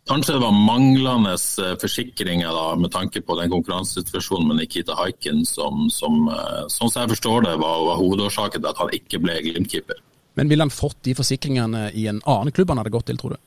[0.05, 5.41] Kanskje det var manglende eh, forsikringer da, med tanke på den konkurransesituasjonen med Nikita Haikin
[5.49, 9.19] som, som eh, sånn som jeg forstår det, var, var hovedårsaken til at han ikke
[9.23, 10.03] ble Glimt-keeper.
[10.37, 13.33] Men ville han fått de forsikringene i en annen klubb han hadde gått til, tror
[13.33, 13.41] du?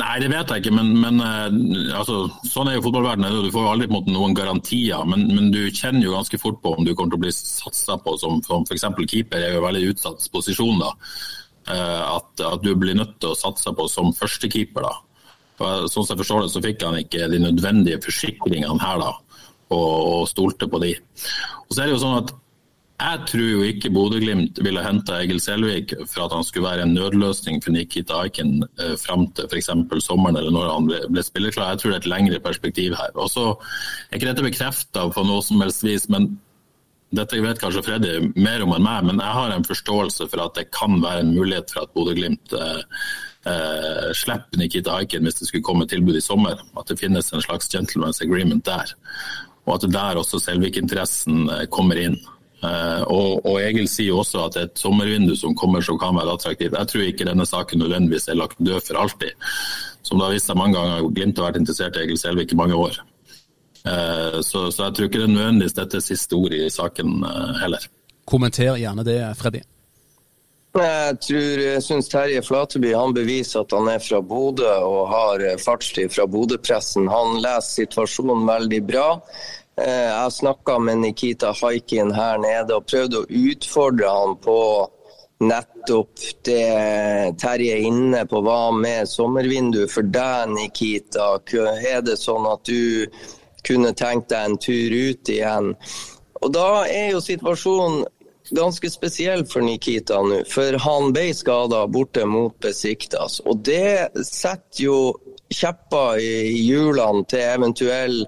[0.00, 3.44] Nei, det vet jeg ikke, men, men eh, altså, sånn er jo fotballverdenen.
[3.44, 6.72] Du får jo aldri måte, noen garantier, men, men, du kjenner jo ganske fort på
[6.72, 8.88] om du kommer til å bli satsa på som, som f.eks.
[9.04, 9.44] keeper.
[9.44, 10.80] er jo veldig utsatt posisjon.
[10.80, 10.94] da.
[11.66, 14.86] At, at, du blir nødt til å satse på som førstekeeper.
[14.86, 14.94] da.
[15.58, 19.12] Sånn som jeg forstår det, så fikk han ikke de nødvendige forsikringene her, da,
[19.72, 20.94] og, og stolte på de.
[21.66, 22.34] Og så er det jo sånn at
[22.96, 26.94] jeg tror jo ikke Bodø-Glimt ville henta Egil Selvik for at han skulle være en
[26.96, 29.68] nødløsning for Nikita Aiken eh, fram til f.eks.
[30.00, 31.74] sommeren eller når han ble, spillerklar.
[31.74, 33.12] Jeg tror det er et lengre perspektiv her.
[33.20, 36.38] Og så er ikke dette bekrefta på noe som helst vis, men
[37.16, 40.56] dette vet kanskje Freddy mer om enn meg, men jeg har en forståelse for at
[40.56, 42.56] det kan være en mulighet for at Bodø-Glimt
[43.46, 46.60] eh, slipper Nikita Haiken hvis det skulle komme tilbud i sommer.
[46.76, 48.94] At det finnes en slags gentleman's agreement der.
[49.66, 52.18] Og at der også Selvik-interessen eh, kommer inn.
[52.64, 56.78] Eh, og, og, Egil sier også at et sommervindu som kommer som kan være attraktivt.
[56.78, 59.36] Jeg tror ikke denne saken nødvendigvis er lagt død for alltid.
[60.06, 62.58] Som det har vist seg mange ganger, Glimt har vært interessert i Egil Selvik i
[62.58, 62.98] mange år.
[63.86, 67.56] Eh, så, så, jeg tror ikke det er nødvendigvis dette siste ordet i saken eh,
[67.62, 67.86] heller.
[68.26, 69.62] Kommenter gjerne det, Freddy.
[70.76, 75.44] Jeg tror, jeg syns Terje Flateby han beviser at han er fra Bodø og har
[75.44, 77.08] eh, fartstid fra Bodø-pressen.
[77.08, 79.06] Han leser situasjonen veldig bra.
[79.76, 84.58] Jeg har snakka med Nikita Haikin her nede og prøvde å utfordre han på
[85.44, 86.62] nettopp det
[87.42, 91.34] Terje er inne på, hva med sommervindu for deg, Nikita?
[91.76, 93.10] Er det sånn at du
[93.66, 95.72] kunne tenkt deg en tur ut igjen.
[96.42, 98.04] Og Da er jo situasjonen
[98.50, 103.40] ganske spesiell for Nikita nå, for han ble skada borte mot Besiktas.
[103.46, 104.98] Og det setter jo
[105.52, 108.20] kjepper i hjulene til eventuell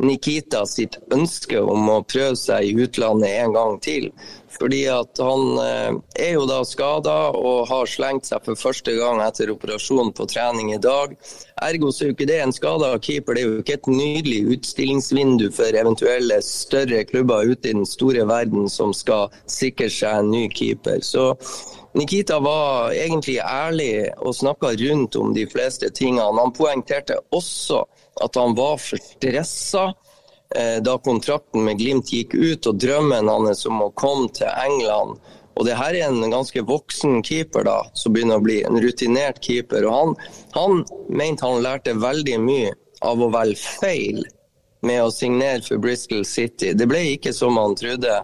[0.00, 4.08] Nikita sitt ønske om å prøve seg i utlandet en gang til.
[4.60, 9.22] Fordi at han eh, er jo da skada og har slengt seg for første gang
[9.24, 11.14] etter operasjon på trening i dag.
[11.64, 14.40] Ergo så er jo ikke det en skada keeper, det er jo ikke et nydelig
[14.56, 20.32] utstillingsvindu for eventuelle større klubber ute i den store verden som skal sikre seg en
[20.34, 21.00] ny keeper.
[21.04, 21.32] Så
[21.96, 26.28] Nikita var egentlig ærlig og snakka rundt om de fleste tingene.
[26.38, 27.82] Han poengterte også
[28.22, 29.88] at han var for stressa
[30.82, 35.20] da kontrakten med Glimt gikk ut og drømmen hans om å komme til England.
[35.60, 39.42] Og det her er en ganske voksen keeper da, som begynner å bli en rutinert
[39.44, 39.84] keeper.
[39.86, 40.14] Og han,
[40.56, 44.22] han mente han lærte veldig mye av å velge feil
[44.80, 46.72] med å signere for Bristol City.
[46.72, 48.14] Det ble ikke som han trodde.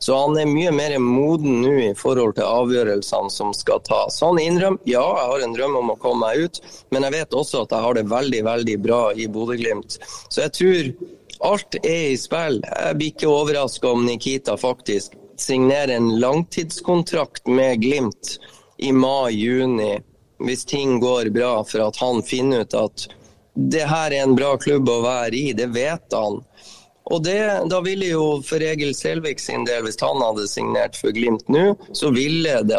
[0.00, 4.22] Så han er mye mer moden nå i forhold til avgjørelsene som skal tas.
[4.24, 6.62] Han innrømmer ja, jeg har en drøm om å komme meg ut,
[6.94, 10.00] men jeg vet også at jeg har det veldig, veldig bra i Bodø-Glimt.
[10.30, 10.90] Så jeg tror
[11.46, 12.58] Alt er i spill.
[12.66, 18.38] Jeg blir ikke overraska om Nikita faktisk signerer en langtidskontrakt med Glimt
[18.78, 19.98] i mai-juni,
[20.38, 23.06] hvis ting går bra, for at han finner ut at
[23.56, 25.52] det her er en bra klubb å være i.
[25.56, 26.42] Det vet han.
[27.06, 27.38] Og det,
[27.70, 31.76] Da ville jo for Egil Selvik sin del, hvis han hadde signert for Glimt nå,
[31.94, 32.76] så ville det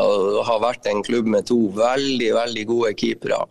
[0.49, 3.45] ha vært en klubb med to veldig, veldig gode keepere.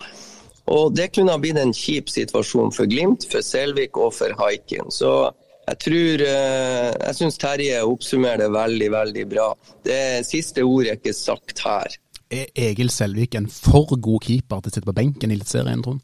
[0.72, 4.90] Og Det kunne ha blitt en kjip situasjon for Glimt, for Selvik og for Haiken.
[4.90, 5.30] Så
[5.66, 9.46] jeg tror eh, Jeg syns Terje oppsummerer det veldig, veldig bra.
[9.86, 11.96] Det siste ordet er ikke sagt her.
[12.34, 16.02] Er Egil Selvik en for god keeper til å sitte på benken i Eliteserien, Trond?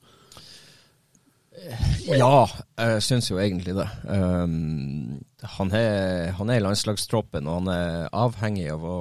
[2.09, 2.47] Ja,
[2.79, 3.87] jeg syns jo egentlig det.
[4.07, 5.23] Um,
[5.59, 8.97] han, er, han, er, i landslagstroppen, og han er avhengig av å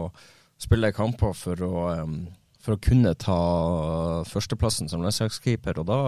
[0.62, 2.20] spille kamper for å um,
[2.62, 3.42] for å kunne ta
[4.30, 5.82] førsteplassen som landslagskeeper.
[5.82, 6.00] og da,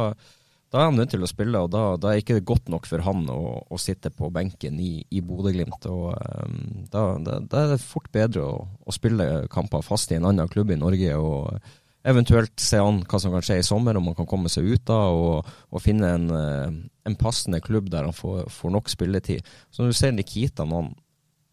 [0.70, 2.90] da, er han nødt til å spille, og da, da er det ikke godt nok
[2.90, 5.88] for han å, å sitte på benken i, i Bodø-Glimt.
[5.90, 6.58] Um,
[6.94, 10.52] da, da, da, er det fort bedre å, å, spille kamper fast i en annen
[10.52, 11.18] klubb i Norge.
[11.18, 11.58] og
[12.04, 14.84] Eventuelt se an hva som kan skje i sommer, om han kan komme seg ut
[14.90, 16.74] da og, og finne en, eh,
[17.08, 19.48] en, passende klubb der han får, får nok spilletid.
[19.72, 20.92] Så når du ser Nikita, når han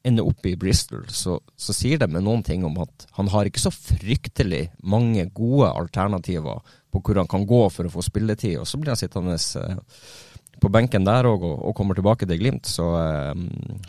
[0.06, 3.48] ender opp i Bristol, så, så, sier det med noen ting om at han har
[3.48, 8.56] ikke så fryktelig mange gode alternativer på hvor han kan gå for å få spilletid,
[8.60, 9.76] og så blir han sittende eh,
[10.60, 12.68] på benken der òg og, og, kommer tilbake til Glimt.
[12.68, 13.44] Så eh,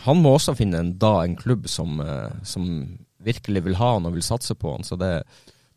[0.06, 2.67] han må også finne en, da en klubb som, eh, som,
[3.21, 4.86] virkelig vil ha han og vil satse på han.
[4.88, 5.12] Så det,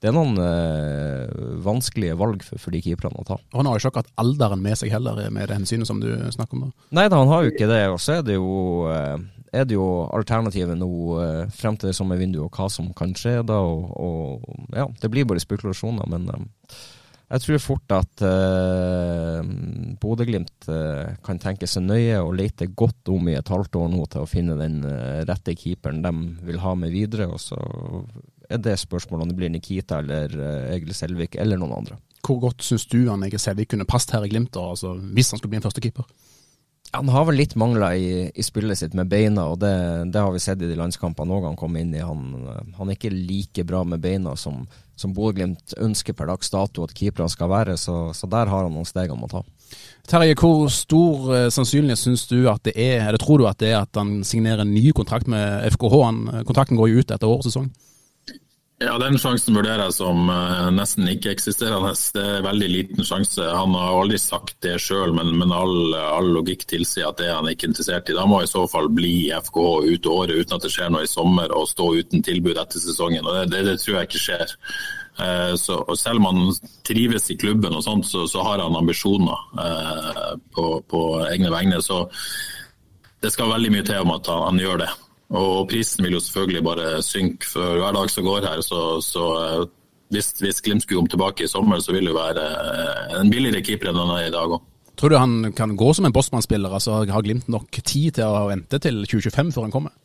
[0.01, 3.37] det er noen eh, vanskelige valg for, for de keeperne å ta.
[3.53, 6.09] Og Han har jo ikke akkurat alderen med seg heller, med det hensynet som du
[6.33, 6.71] snakker om.
[6.71, 6.89] da.
[7.01, 7.83] Nei da, han har jo ikke det.
[7.93, 8.55] Og så er det jo
[8.93, 9.19] eh,
[9.55, 10.91] er det jo alternativet nå
[11.23, 13.61] eh, frem til det sommervinduet, og hva som kan skje da.
[13.63, 16.77] Og, og, ja, det blir bare spekulasjoner, men eh,
[17.35, 19.41] jeg tror fort at eh,
[20.03, 24.05] Bodø-Glimt eh, kan tenke seg nøye og lete godt om i et halvt år nå
[24.13, 26.13] til å finne den eh, rette keeperen de
[26.45, 27.31] vil ha med videre.
[27.33, 27.59] Og så
[28.47, 31.99] er det spørsmålet om det blir Nikita eller eh, Egil Selvik eller noen andre.
[32.25, 35.41] Hvor godt syns du han Egil Selvik kunne passet her i Glimt, altså, hvis han
[35.41, 36.07] skulle bli en førstekeeper?
[36.95, 39.75] Han har vel litt mangler i, i, spillet sitt med beina, og det,
[40.15, 42.03] det, har vi sett i de landskampene òg han kom inn i.
[42.05, 42.29] Han,
[42.77, 44.61] han, er ikke like bra med beina som,
[44.95, 48.77] som Bodø-Glimt ønsker per dags dato at keeperne skal være, så, så, der har han
[48.77, 49.43] noen steg han må ta.
[50.07, 53.73] Terje, hvor stor uh, sannsynlighet syns du at det er, eller tror du at det
[53.73, 55.99] er at han signerer en ny kontrakt med FKH?
[56.05, 57.73] Han, kontrakten går jo ut etter årets sesong.
[58.85, 61.93] Ja, Den sjansen vurderer jeg som uh, nesten ikke-eksisterende.
[62.15, 63.45] Det er veldig liten sjanse.
[63.47, 67.39] Han har aldri sagt det sjøl, men, men all, all, logikk tilsier at det er
[67.39, 68.17] han ikke interessert i.
[68.19, 71.07] Da må i så fall bli i FKH ut året uten at det skjer noe
[71.07, 73.25] i sommer og stå uten tilbud etter sesongen.
[73.25, 74.55] og Det, det, det tror jeg ikke skjer.
[75.15, 76.43] Uh, så, selv om han
[76.85, 81.81] trives i klubben, og sånt, så, så har han ambisjoner uh, på, på, egne vegne.
[81.85, 82.05] Så
[83.25, 84.93] det skal veldig mye til om at han, han gjør det.
[85.33, 88.61] Og prisen vil jo selvfølgelig bare synke for hver dag som går her.
[88.61, 89.65] Så, så eh,
[90.15, 93.65] hvis, hvis, Glimt skulle komme tilbake i sommer, så vil det være eh, en billigere
[93.65, 94.63] keeper enn han er i dag òg.
[94.95, 96.71] Tror du han kan gå som en Bossmann-spiller?
[96.71, 99.97] Altså, har Glimt nok tid til å vente til 2025 før han kommer?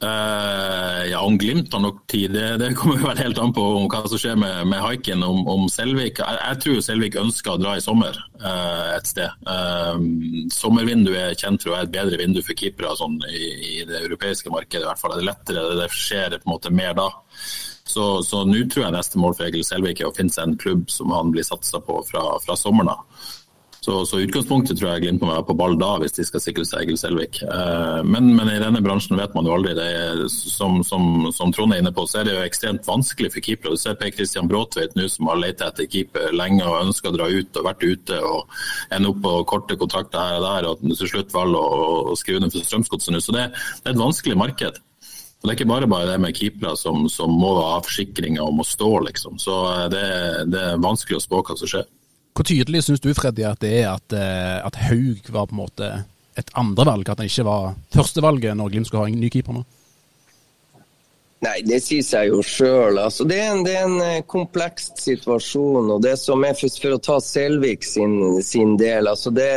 [0.00, 3.88] Uh, ja, Om Glimt har nok tid, det, det kommer jo helt an på om
[3.92, 5.20] hva som skjer med, med haiken.
[5.26, 9.28] Om, om, Selvik jeg, jeg, tror Selvik ønsker å dra i sommer uh, et sted.
[9.44, 10.00] Uh,
[10.56, 14.00] sommervinduet er kjent for å være et bedre vindu for keepere sånn, i, i, det
[14.06, 14.86] europeiske markedet.
[14.86, 15.18] i hvert fall.
[15.18, 17.10] Det er lettere, det skjer på en måte mer da.
[17.90, 20.88] Så nå tror jeg neste mål for Egil Selvik er å finne seg en klubb
[20.92, 23.04] som han blir satsa på fra, fra sommeren av.
[23.80, 26.66] Så, så utgangspunktet tror jeg Glimt må være på ball da, hvis de skal sikre
[26.68, 27.38] seg Egil Selvik.
[27.46, 29.72] Eh, men, men, i denne bransjen vet man jo aldri.
[29.78, 33.30] Det er, som, som, som, Trond er inne på, så er det jo ekstremt vanskelig
[33.32, 33.72] for keepere.
[33.72, 37.16] Du ser Per Christian Bråtveit nå som har lett etter keeper lenge og ønska å
[37.16, 38.60] dra ut og vært ute og
[38.92, 42.42] ender opp på korte kontrakter her og der, og til slutt valger å, å skrive
[42.42, 43.22] under for Strømsgodset nå.
[43.24, 44.82] Så det, det, er et vanskelig marked.
[45.40, 48.60] Og Det er ikke bare bare det med keepere som, som må ha forsikringer om
[48.60, 49.40] å stå, liksom.
[49.40, 50.04] Så eh, det,
[50.52, 51.88] det er vanskelig å spå hva som skjer.
[52.34, 55.62] Hvor tydelig syns du Freddy, at det er at, eh, at, Haug var på en
[55.64, 55.90] måte
[56.38, 59.64] et andrevalg, at han ikke var førstevalget når Glimt skulle ha en ny keeper nå?
[61.40, 62.98] Nei, det sier seg jo sjøl.
[63.00, 65.88] Altså, det, det, er en eh, kompleks situasjon.
[65.96, 69.50] og det som er For, for å ta Selvik sin, sin del altså det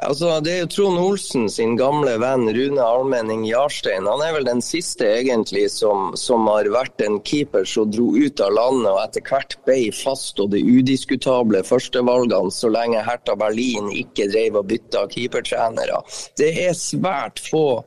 [0.00, 4.06] Altså, det er jo Trond Olsen sin gamle venn Rune Almenning Jarstein.
[4.08, 8.40] Han er vel den siste egentlig som, som, har vært en keeper som dro ut
[8.40, 13.92] av landet og etter hvert ble fast og det udiskutable førstevalgene så lenge Hertha Berlin
[13.92, 16.00] ikke drev og bytta keepertrenere.
[16.40, 17.82] Det er svært få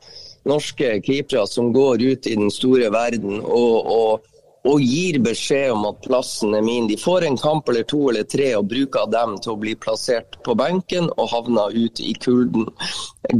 [0.46, 4.35] norske keepere som går ut i den store verden og, og
[4.65, 6.88] og gir beskjed om at plassen er min.
[6.89, 10.39] De får en kamp eller to eller tre og bruker dem til å bli plassert
[10.45, 12.67] på benken og havna ut i kulden.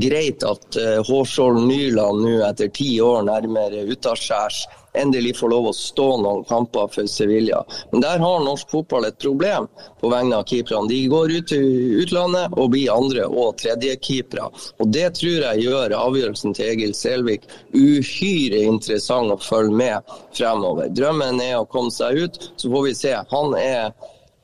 [0.02, 4.66] Greit at uh, Nyland nå etter ti år nærmere utaskjærs
[5.02, 7.64] endelig får lov å stå noen kamper for Sevilla.
[7.92, 9.68] Men der har norsk fotball et problem
[10.02, 10.90] på vegne av keeperne.
[10.90, 11.68] De går ut til
[12.04, 14.50] utlandet og blir andre- og tredjekeepere.
[14.80, 20.92] Og det tror jeg gjør avgjørelsen til Egil Selvik uhyre interessant å følge med fremover.
[20.96, 23.16] Drømmen er å komme seg ut, så får vi se.
[23.32, 23.92] Han er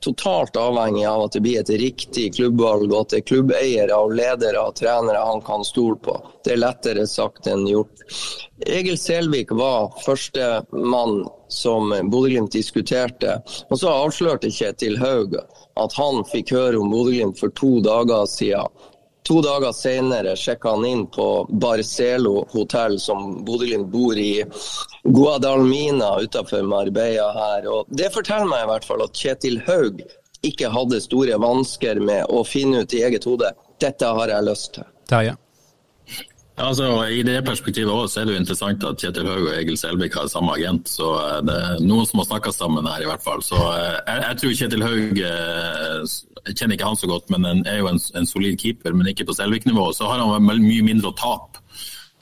[0.02, 4.14] totalt avhengig av at det blir et riktig klubbvalg, og at det er klubbeiere og
[4.18, 6.16] ledere og trenere han kan stole på.
[6.44, 8.04] Det er lettere sagt enn gjort.
[8.66, 13.38] Egil Selvik var førstemann som Bodø-Glimt diskuterte.
[13.70, 18.70] Og så avslørte Kjetil Haug at han fikk høre om Bodø-Glimt for to dager siden.
[19.28, 21.26] To dager senere sjekka han inn på
[21.62, 24.42] Barcelo hotell, som Bodø-Glimt bor i
[25.04, 27.68] Guadalmina utenfor Marbella her.
[27.70, 30.02] Og det forteller meg i hvert fall at Kjetil Haug
[30.42, 34.74] ikke hadde store vansker med å finne ut i eget hode dette har jeg lyst
[34.76, 34.90] til.
[35.10, 35.38] Terje?
[36.52, 39.78] Ja, altså, I det perspektivet også, er det jo interessant at Kjetil Haug og Egil
[39.80, 40.90] Selvik har samme agent.
[40.90, 43.40] så eh, Det er noen som har snakka sammen her, i hvert fall.
[43.46, 46.12] Så eh, jeg, jeg tror Kjetil Haug eh,
[46.48, 49.10] Jeg kjenner ikke han så godt, men han er jo en, en, solid keeper, men
[49.12, 49.84] ikke på Selvik-nivå.
[49.94, 51.62] Så har han mye mindre å tape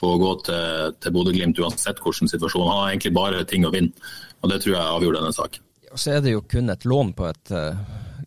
[0.01, 2.69] på å gå til, til Bodø-Glimt, uansett hvordan situasjonen.
[2.69, 5.65] Han har egentlig bare ting å vinne, og det tror jeg avgjorde denne saken.
[5.89, 7.81] Ja, så er det jo kun et lån på et uh,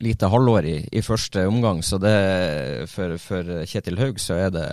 [0.03, 2.17] lite halvår i, i, første omgang, så det,
[2.91, 4.67] for, for Kjetil Haug så er det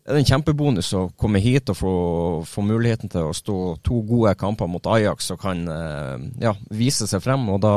[0.00, 1.90] det er en kjempebonus å komme hit og få,
[2.48, 7.06] få, muligheten til å stå to gode kamper mot Ajax og kan eh, ja, vise
[7.06, 7.44] seg frem.
[7.52, 7.74] og Da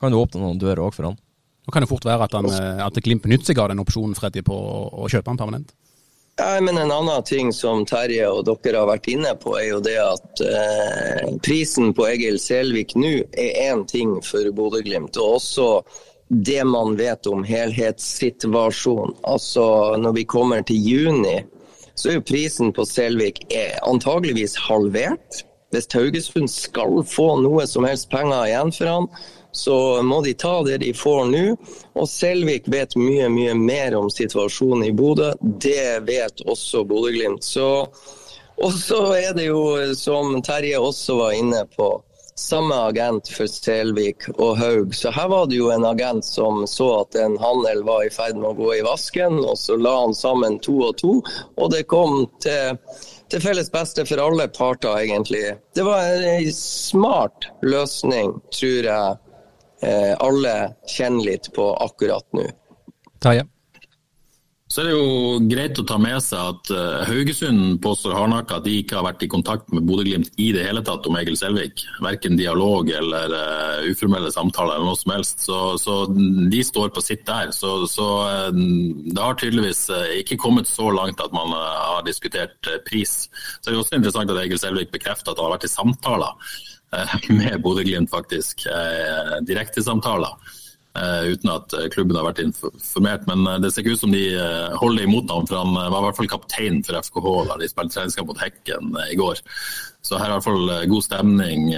[0.00, 1.20] kan du åpne noen dører òg for han.
[1.66, 4.18] Nå kan det fort være at, han, eh, at Glimt benytter seg av den opsjonen
[4.18, 5.74] Freddy, på å kjøpe han permanent.
[6.40, 9.82] Ja, men En annen ting som Terje og dere har vært inne på, er jo
[9.84, 15.18] det at eh, prisen på Egil Selvik nå er én ting for Bodø-Glimt.
[15.20, 15.68] Og også
[16.32, 19.18] det man vet om helhetssituasjonen.
[19.28, 19.64] Altså
[20.00, 21.42] når vi kommer til juni,
[21.94, 23.44] så er jo prisen på Selvik
[23.84, 25.44] antageligvis halvert.
[25.72, 29.06] Hvis Haugesund skal få noe som helst penger igjen for han,
[29.52, 31.44] så må de ta det de får nå.
[31.94, 35.32] Og Selvik vet mye, mye mer om situasjonen i Bodø.
[35.40, 37.44] Det vet også Bodø-Glimt.
[38.62, 39.62] Og så er det jo,
[39.96, 41.92] som Terje også var inne på,
[42.34, 44.94] samme agent for Selvik og Haug.
[44.96, 48.38] Så her var det jo en agent som så at en handel var i ferd
[48.40, 51.18] med å gå i vasken, og så la han sammen to og to,
[51.60, 52.78] og det kom til,
[53.28, 55.58] til felles beste for alle parter, egentlig.
[55.76, 59.20] Det var en smart løsning, tror jeg
[59.82, 60.52] alle
[60.86, 62.44] kjenner litt på akkurat nå.
[63.22, 63.46] Terje?
[64.72, 68.64] Så er det jo greit å ta med seg at uh, Haugesund påstår hardnakka at
[68.64, 71.82] de ikke har vært i kontakt med Bodø-Glimt i det hele tatt om Egil Selvik.
[72.00, 75.44] Verken dialog eller uh, uformelle samtaler eller noe som helst.
[75.44, 77.52] Så, så de står på sitt der.
[77.52, 79.84] Så, så uh, det har tydeligvis
[80.22, 82.56] ikke kommet så langt at man har diskutert
[82.88, 83.26] pris.
[83.60, 86.56] Så det er også interessant at Egil Selvik bekrefter at han har vært i samtaler
[87.38, 88.66] med Bodø-Glimt, faktisk.
[89.48, 90.36] Direktesamtaler.
[90.92, 93.24] Uh, uten at eh, klubben har vært informert.
[93.24, 94.26] Men det ser ikke ut som de
[94.76, 97.96] holder imot ham, for han var i hvert fall kaptein for FKH da de spilte
[97.96, 99.40] treningskamp mot Hekken i går.
[100.04, 101.70] Så her er i hvert fall god stemning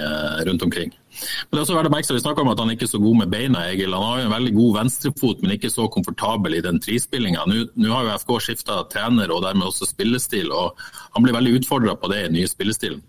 [0.49, 0.91] rundt omkring.
[1.15, 2.91] Men det er også verdt å merke seg, Vi snakker om at han ikke er
[2.91, 3.63] så god med beina.
[3.71, 3.95] Egil.
[3.95, 7.45] Han har jo en veldig god venstrefot, men ikke så komfortabel i den frispillinga.
[7.47, 10.81] Nå har jo FK skifta trener og dermed også spillestil, og
[11.15, 13.05] han blir veldig utfordra på det i den nye spillestilen.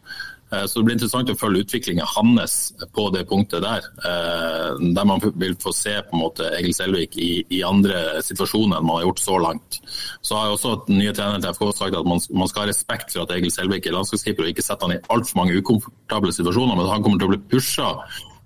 [0.51, 3.87] Eh, så Det blir interessant å følge utviklingen hans på det punktet der.
[4.05, 8.77] Eh, der man vil få se på en måte Egil Selvik i, i andre situasjoner
[8.77, 9.79] enn man har gjort så langt.
[10.21, 13.15] Så har også den nye treneren til FK sagt at man, man, skal ha respekt
[13.15, 16.77] for at Egil Selvik er landslagskeeper og ikke sette han i altfor mange ukomfortable situasjoner.
[16.77, 17.89] Men han kommer til å bli pusha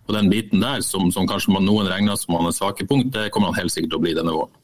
[0.08, 3.12] på den biten der, som, som kanskje noen regner som hans svake punkt.
[3.14, 4.56] Det kommer han helt sikkert til å bli denne våren.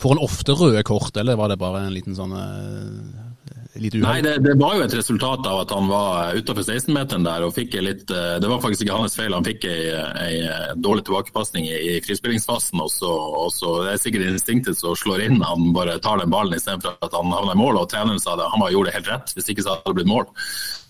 [0.00, 3.26] Får han ofte røde kort, eller var det bare en liten sånn uh
[3.74, 4.04] litt uhell?
[4.04, 7.54] Nei, det, det, var jo et resultat av at han var utafor 16-meteren der og
[7.56, 11.06] fikk litt eh, Det var faktisk ikke hans feil, han fikk ei, ei eh, dårlig
[11.06, 12.82] tilbakepasning i, frispillingsfasen.
[12.82, 16.32] Og så, og så det er sikkert instinktet som slår inn, han bare tar den
[16.32, 17.82] ballen istedenfor at han havner i mål.
[17.82, 19.98] Og treneren sa det, han bare gjorde det helt rett, hvis ikke så hadde det
[20.00, 20.26] blitt mål.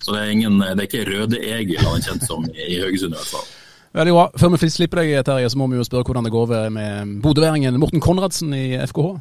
[0.01, 3.13] Så det er, ingen, det er ikke Røde-Egil han er kjent som i, i Haugesund
[3.13, 3.51] i hvert fall.
[3.91, 4.25] Veldig bra.
[4.39, 7.77] Før vi slipper deg, Terje, så må vi jo spørre hvordan det går med bodøværingen
[7.79, 9.19] Morten Konradsen i FKH?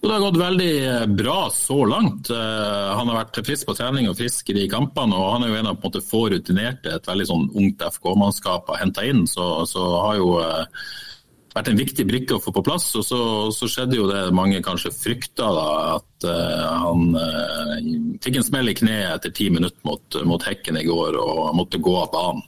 [0.00, 2.30] Jo, Det har gått veldig eh, bra så langt.
[2.30, 5.16] Uh, han har vært frisk på trening og frisk i kampene.
[5.16, 7.82] og Han er jo en av på en måte, få rutinerte et veldig sånn ungt
[7.82, 9.26] FK-mannskap har henta inn.
[9.30, 10.86] Så, så, har jo uh,
[11.56, 12.88] vært en viktig brikke å få på plass.
[13.00, 13.20] og Så,
[13.56, 18.76] så skjedde jo det mange kanskje frykta, da, at uh, han fikk en smell i
[18.78, 22.46] kneet etter ti minutter mot, mot Hekken i går og måtte gå av banen.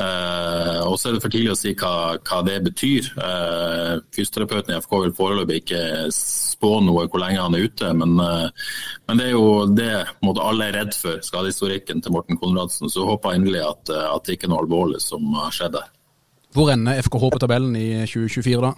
[0.00, 3.10] Uh, og er det for tidlig å si hva, hva det betyr.
[3.20, 5.82] Uh, fysioterapeuten i FK vil foreløpig ikke
[6.16, 8.70] spå noe hvor lenge han er ute, men, uh,
[9.08, 9.92] men det er jo det
[10.24, 12.88] måtte alle er redd for, skadehistorikken til Morten Konradsen.
[12.92, 15.92] Så håper jeg inderlig at, at det ikke er noe alvorlig som har skjedd der.
[16.56, 18.72] Hvor ender FKH på tabellen i 2024 da?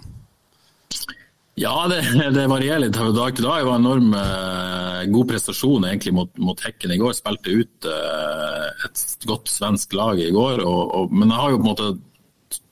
[1.55, 1.99] Ja, det,
[2.33, 3.59] det, varierer litt fra dag til dag.
[3.61, 7.13] Det var en enorm eh, god prestasjon egentlig mot, mot, Hekken i går.
[7.17, 10.63] Spilte ut eh, et godt svensk lag i går.
[10.65, 11.91] Og, og, men jeg har jo på en måte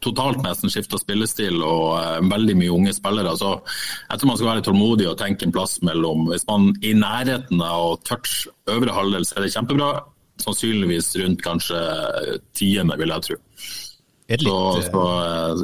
[0.01, 3.35] totalt nesten skifta spillestil og eh, veldig mye unge spillere.
[3.37, 6.95] Så jeg tror man skal være tålmodig og tenke en plass mellom Hvis man i
[6.97, 8.19] nærheten av å
[8.73, 9.93] øvre halvdel, så er det kjempebra.
[10.41, 11.77] Sannsynligvis rundt kanskje
[12.57, 13.41] tiende, vil jeg tro.
[14.31, 15.05] Litt, så, så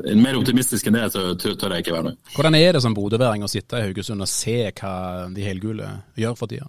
[0.03, 2.15] uh, Mer optimistisk enn det så tør jeg ikke være nå.
[2.35, 4.95] Hvordan er det som bodøværing å sitte i Haugesund og se hva
[5.33, 6.67] de helgule gjør for tida?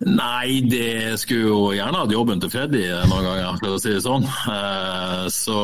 [0.00, 4.00] Nei, det skulle jo gjerne hatt jobben til Freddy noen ganger, for å si det
[4.04, 4.24] sånn.
[4.24, 5.58] Uh, så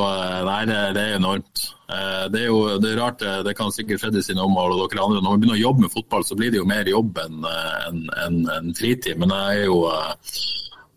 [0.44, 1.64] nei, det, det er enormt.
[1.86, 5.22] Det er jo det er rart, det kan sikkert Freddy sine omhold og dere andre.
[5.22, 8.00] Når man begynner å jobbe med fotball, så blir det jo mer jobb enn en,
[8.26, 9.14] en, en fritid.
[9.22, 9.78] Men jeg er jo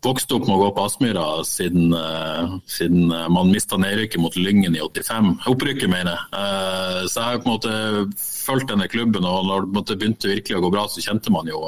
[0.04, 4.36] vokst opp med å gå på Aspmyra siden, uh, siden uh, man mista nedrykket mot
[4.38, 5.32] Lyngen i 85.
[5.52, 6.28] Opprykket, mener jeg.
[6.34, 7.74] Uh, så jeg har på en måte
[8.20, 11.64] fulgt denne klubben, og når det begynte virkelig å gå bra, så kjente man jo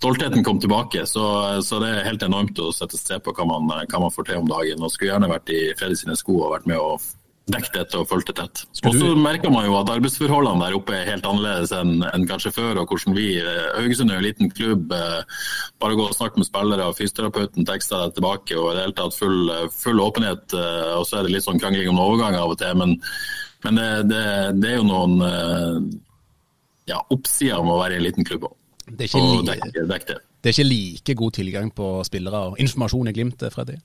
[0.00, 1.24] Stoltheten kom tilbake, så,
[1.66, 4.38] så, det er helt enormt å sette se på hva man, hva man får til
[4.40, 4.80] om dagen.
[4.80, 6.94] og Skulle gjerne vært i Freddy sine sko og vært med å
[7.52, 8.62] dekket tett og fulgte tett.
[8.86, 12.52] Og så merker man jo at arbeidsforholdene der oppe er helt annerledes enn, enn kanskje
[12.54, 12.80] før.
[12.82, 14.92] og hvordan vi, eh, Haugesund er jo en liten klubb.
[14.92, 15.42] Eh,
[15.82, 18.56] bare gå og snakke med spillere, og fysioterapeuten tekster deg tilbake.
[18.56, 20.54] og i det hele tatt full, full åpenhet.
[20.54, 22.74] Eh, og så er det litt sånn krangling om overgang av og til.
[22.76, 22.96] Men,
[23.64, 24.24] men det, det,
[24.60, 25.20] det, er jo noen
[26.88, 28.56] ja, oppsider med å være i en liten klubb òg.
[28.90, 30.18] Det, det.
[30.42, 33.76] det er ikke like god tilgang på spillere og informasjon i Glimt, Freddy?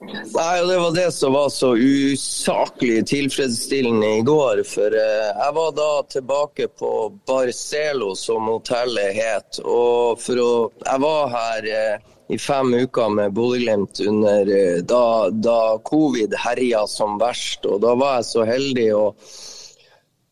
[0.00, 4.62] Nei, og Det var det som var så usaklig tilfredsstillende i går.
[4.66, 6.92] For eh, jeg var da tilbake på
[7.26, 9.58] Barcelo, som hotellet het.
[9.64, 10.52] Og for å,
[10.84, 17.18] jeg var her eh, i fem uker med Bodø-Glimt eh, da, da, covid herja som
[17.18, 17.66] verst.
[17.66, 19.04] Og da var jeg så heldig å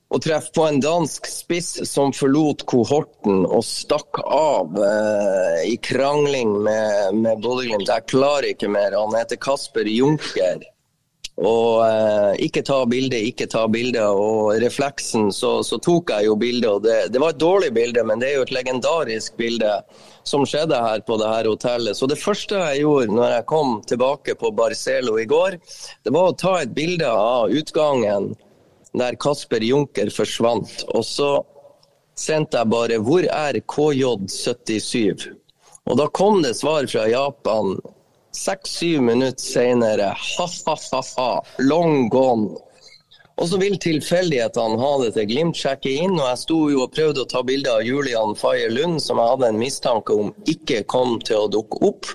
[0.08, 6.52] å treffe på en dansk spiss som forlot kohorten og stakk av eh, i krangling
[6.62, 7.90] med, med Bodø-Glimt.
[7.90, 8.94] Jeg klarer ikke mer.
[8.94, 10.62] Han heter Kasper Junker.
[11.36, 14.06] Og eh, ikke ta bilde, ikke ta bilde.
[14.06, 16.70] Og refleksen, så, så tok jeg jo bilde.
[16.70, 19.74] Og det, det, var et dårlig bilde, men det er jo et legendarisk bilde
[20.26, 21.98] som skjedde her på det her hotellet.
[21.98, 25.58] Så det første jeg gjorde når jeg kom tilbake på Barcelo i går,
[26.06, 28.32] det var å ta et bilde av utgangen
[28.98, 30.84] der Kasper Junker forsvant.
[30.94, 31.30] Og så
[32.16, 35.28] sendte jeg bare 'Hvor er KJ77?'
[35.86, 37.76] Og da kom det svar fra Japan
[38.36, 40.14] seks-syv minutter senere.
[40.18, 42.56] Ha-ha-ha-ha, long gone.
[43.36, 46.94] Og så vil tilfeldighetene ha det til Glimt sjekker inn, og jeg sto jo og
[46.96, 50.86] prøvde å ta bilde av Julian Faye Lund, som jeg hadde en mistanke om ikke
[50.88, 52.08] kom til å dukke opp.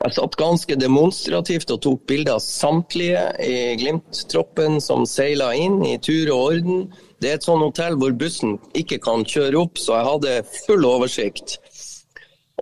[0.00, 5.98] Jeg satt ganske demonstrativt og tok bilder av samtlige i Glimt-troppen som seila inn i
[6.00, 6.86] tur og orden.
[7.20, 10.32] Det er et sånt hotell hvor bussen ikke kan kjøre opp, så jeg hadde
[10.64, 11.58] full oversikt.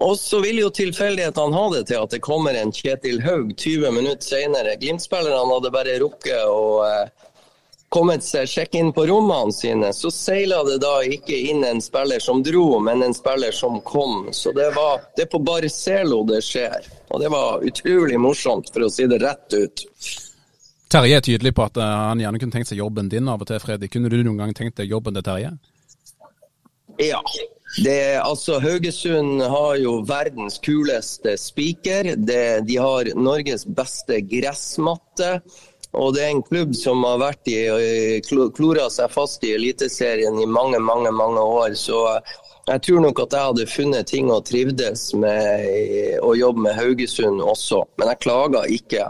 [0.02, 3.94] Og så vil jo tilfeldighetene ha det til at det kommer en Kjetil Haug 20
[3.94, 4.74] minutter senere.
[4.82, 7.27] Glimt-spillerne hadde bare rukket å eh,
[7.88, 12.20] kommet seg sjekke inn på rommene sine, så seila det da ikke inn en spiller
[12.20, 14.28] som dro, men en spiller som kom.
[14.32, 16.88] Så det, var, det er på Barcelo det skjer.
[17.08, 19.86] Og det var utrolig morsomt, for å si det rett ut.
[20.88, 23.48] Terje er tydelig på at eh, han gjerne kunne tenkt seg jobben din av og
[23.48, 23.92] til, Fredrik.
[23.92, 25.54] Kunne du noen gang tenkt deg jobben til Terje?
[26.98, 27.22] Ja.
[27.84, 32.14] Det, altså, Haugesund har jo verdens kuleste spiker.
[32.16, 35.38] De har Norges beste gressmatte.
[35.96, 40.46] Og det er en klubb som har vært i, klora seg fast i Eliteserien i
[40.46, 41.72] mange, mange, mange år.
[41.80, 42.02] Så
[42.68, 47.40] jeg tror nok at jeg hadde funnet ting å trivdes med å jobbe med Haugesund
[47.40, 47.82] også.
[47.96, 49.08] Men jeg klager ikke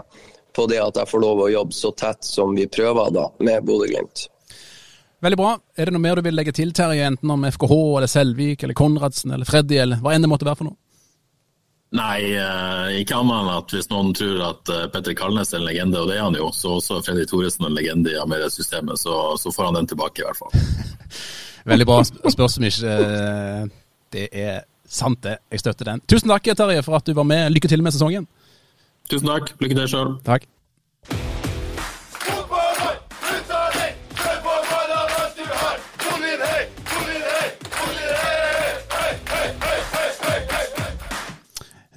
[0.55, 3.67] på det at jeg får lov å jobbe så tett som vi prøver da, med
[3.67, 4.29] Bodø-Glimt.
[5.19, 5.57] Veldig bra.
[5.75, 7.03] Er det noe mer du vil legge til, Terje?
[7.11, 10.61] Enten om FKH eller Selvik eller Konradsen eller Freddy eller hva enn det måtte være
[10.61, 10.79] for noe?
[11.97, 12.19] Nei,
[12.99, 16.11] ikke annet enn at hvis noen tror at eh, Petter Kalnes er en legende, og
[16.11, 19.71] det er han jo, så også Freddy Thoresen en legende i Amelia-systemet, så, så, får
[19.71, 20.53] han den tilbake i hvert fall.
[21.71, 22.03] Veldig bra.
[22.05, 23.63] Spørs om ikke eh,
[24.13, 25.39] det er sant, det.
[25.49, 26.05] Jeg støtter den.
[26.09, 27.49] Tusen takk, Terje, for at du var med.
[27.53, 28.29] Lykke til med sesongen.
[29.09, 29.55] Tusen takk.
[29.57, 30.15] Lykke til sjøl.
[30.25, 30.45] Takk.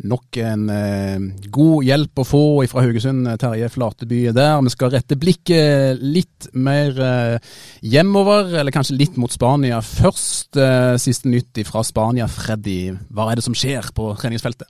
[0.03, 1.25] Nok en eh,
[1.55, 4.57] god hjelp å få fra Haugesund, eh, Terje Flateby der.
[4.67, 7.53] Vi skal rette blikket litt mer eh,
[7.87, 9.79] hjemover, eller kanskje litt mot Spania.
[9.79, 12.27] Først eh, siste nytt fra Spania.
[12.27, 14.67] Freddy, hva er det som skjer på treningsfeltet?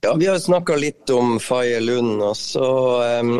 [0.00, 2.68] Ja, Vi har snakka litt om Faye Lund, og så
[3.20, 3.34] um,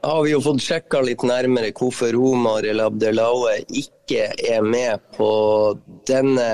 [0.00, 5.28] har vi jo fått sjekka litt nærmere hvorfor Omar El Abdelaue ikke er med på
[6.08, 6.48] denne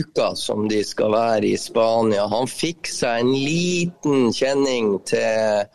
[0.00, 2.26] uka som de skal være i Spania.
[2.30, 5.66] Han fikk seg en liten kjenning til,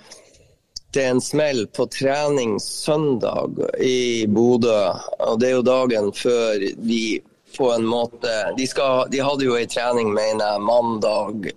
[0.94, 4.80] til en smell på trening søndag i Bodø.
[5.28, 7.04] Og det er jo dagen før de
[7.54, 11.52] på en måte De, skal, de hadde jo ei trening, mener jeg, mandag.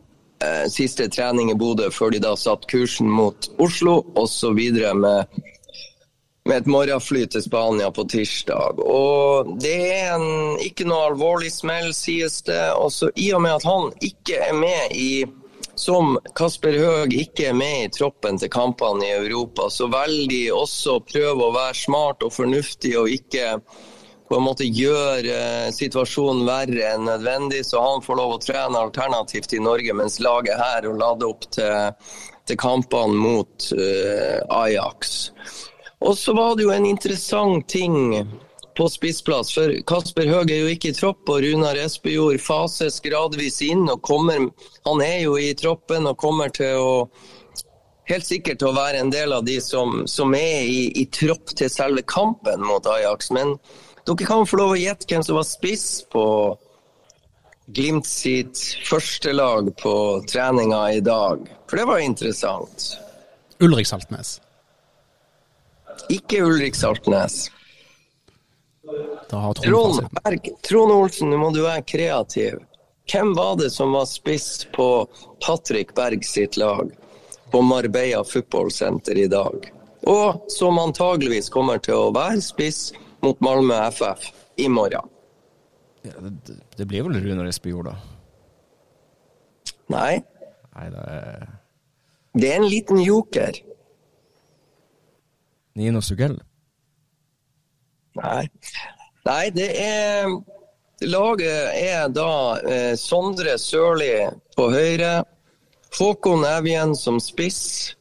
[0.44, 4.60] Eh, siste trening i Bodø før de da satte kursen mot Oslo, osv.
[5.00, 5.40] med
[6.46, 8.78] med et morgenfly til Spania på tirsdag.
[8.82, 12.60] Og det er en, ikke noe alvorlig smell, sies det.
[12.78, 15.10] Også I og med at han ikke er med i
[15.76, 20.40] som Kasper Høeg ikke er med i troppen til kampene i Europa, så velger de
[20.56, 23.58] også å prøve å være smart og fornuftig og ikke
[24.26, 28.80] på en måte gjøre eh, situasjonen verre enn nødvendig, så han får lov å trene
[28.80, 32.08] alternativt i Norge, mens laget her og lader opp til,
[32.48, 35.28] til kampene mot uh, Ajax.
[36.04, 38.26] Og så var det jo en interessant ting
[38.76, 39.54] på spissplass.
[39.54, 43.88] For Kasper Høeg er jo ikke i tropp, og Runar Espejord fases gradvis inn.
[43.88, 44.50] og kommer,
[44.84, 47.08] Han er jo i troppen og kommer til å
[48.06, 51.70] helt sikkert å være en del av de som, som er i, i, tropp til
[51.72, 53.32] selve kampen mot Ajax.
[53.34, 53.56] Men
[54.06, 56.24] dere kan få lov å gjette hvem som var spiss på
[57.66, 59.92] Glimt sitt første lag på
[60.30, 61.40] treninga i dag.
[61.66, 62.92] For det var interessant.
[63.58, 64.36] Ulrik Saltnes.
[66.12, 67.50] Ikke Ulrik Saltnes.
[69.30, 72.60] Trond, Berg, Trond Olsen, nå må du være kreativ.
[73.10, 75.06] Hvem var det som var spiss på
[75.46, 76.90] Patrick Berg sitt lag
[77.50, 79.70] på Marbella Football Center i dag?
[80.06, 82.92] Og som antageligvis kommer til å være spiss
[83.24, 84.30] mot Malmö FF
[84.62, 85.10] i morgen.
[86.06, 87.96] Ja, det, det, blir vel Runar Espejord, da?
[89.90, 90.20] Nei.
[90.76, 91.48] Nei det, er...
[92.38, 93.58] det er en liten joker.
[95.76, 96.38] Nino Sugell?
[98.16, 98.46] Nei.
[99.26, 100.30] Nei, det er
[101.04, 104.14] Laget er da eh, Sondre Sørli
[104.56, 105.26] på høyre,
[105.98, 107.92] Håkon Evjen som spiss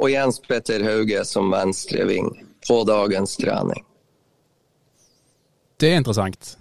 [0.00, 2.30] og Jens Petter Hauge som venstreving
[2.64, 3.84] på dagens trening.
[5.76, 6.54] Det er interessant.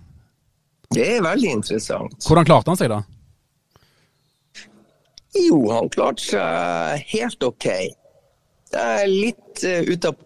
[0.92, 2.20] Det er veldig interessant.
[2.28, 3.00] Hvordan klarte han seg, da?
[5.40, 7.68] Jo, han klarte seg helt OK.
[8.72, 10.16] Det er litt uh, ut av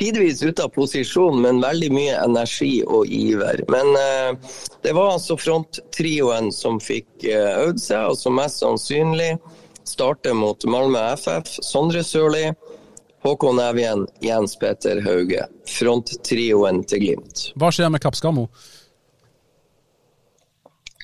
[0.00, 3.60] Tidvis ute av posisjon, men veldig mye energi og iver.
[3.68, 9.34] Men eh, det var altså fronttrioen som fikk uh, øvd seg, og som mest sannsynlig
[9.84, 11.52] starter mot Malmö FF.
[11.68, 12.46] Sondre Sørli,
[13.26, 15.44] Håkon Evjen, Jens Petter Hauge.
[15.68, 17.50] Fronttrioen til Glimt.
[17.60, 18.48] Hva skjer med Kappskarmo?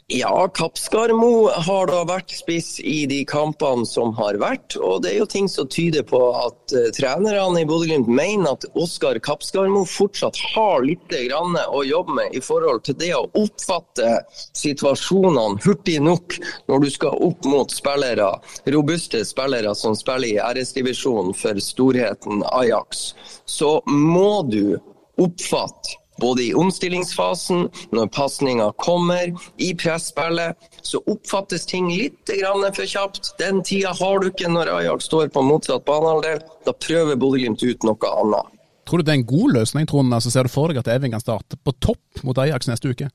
[0.09, 4.77] Ja, Kappskarmo har da vært spiss i de kampene som har vært.
[4.79, 8.69] Og det er jo ting som tyder på at uh, trenerne i Bodø-Glimt mener at
[8.79, 14.13] Oskar Kappskarmo fortsatt har litt grann å jobbe med i forhold til det å oppfatte
[14.55, 16.39] situasjonene hurtig nok
[16.71, 18.31] når du skal opp mot spillere,
[18.79, 23.09] robuste spillere som spiller i RS-divisjonen for storheten Ajax.
[23.43, 24.79] Så må du
[25.19, 32.33] oppfatte både i omstillingsfasen, når pasninga kommer, i presspillet, så oppfattes ting litt
[32.77, 33.35] for kjapt.
[33.41, 36.43] Den tida har du ikke når Ajax står på motsatt banehalvdel.
[36.67, 38.53] Da prøver Bodø-Glimt ut noe annet.
[38.87, 40.15] Tror du det er en god løsning, Trond?
[40.15, 43.11] Altså, ser du for deg at Evin kan starte på topp mot Ajax neste uke?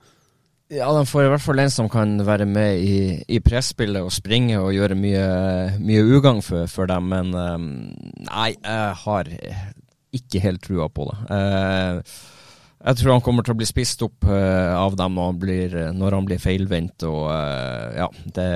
[0.71, 4.13] Ja, de får i hvert fall en som kan være med i, i presspillet og
[4.15, 5.23] springe og gjøre mye,
[5.83, 7.09] mye ugagn for, for, dem.
[7.11, 7.65] Men um,
[8.27, 9.31] nei, jeg har
[10.15, 11.17] ikke helt trua på det.
[11.27, 12.21] Uh,
[12.81, 15.75] jeg tror han kommer til å bli spist opp uh, av dem når han blir,
[15.97, 17.05] når han blir feilvendt.
[17.07, 18.47] Og uh, ja, det,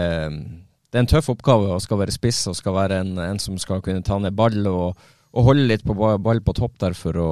[0.89, 3.59] det, er en tøff oppgave å skal være spiss og skal være en, en som
[3.61, 5.05] skal kunne ta ned ball og,
[5.35, 7.29] og holde litt på ball på topp der for å,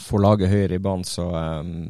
[0.00, 1.06] få laget høyere i banen.
[1.08, 1.84] Så um,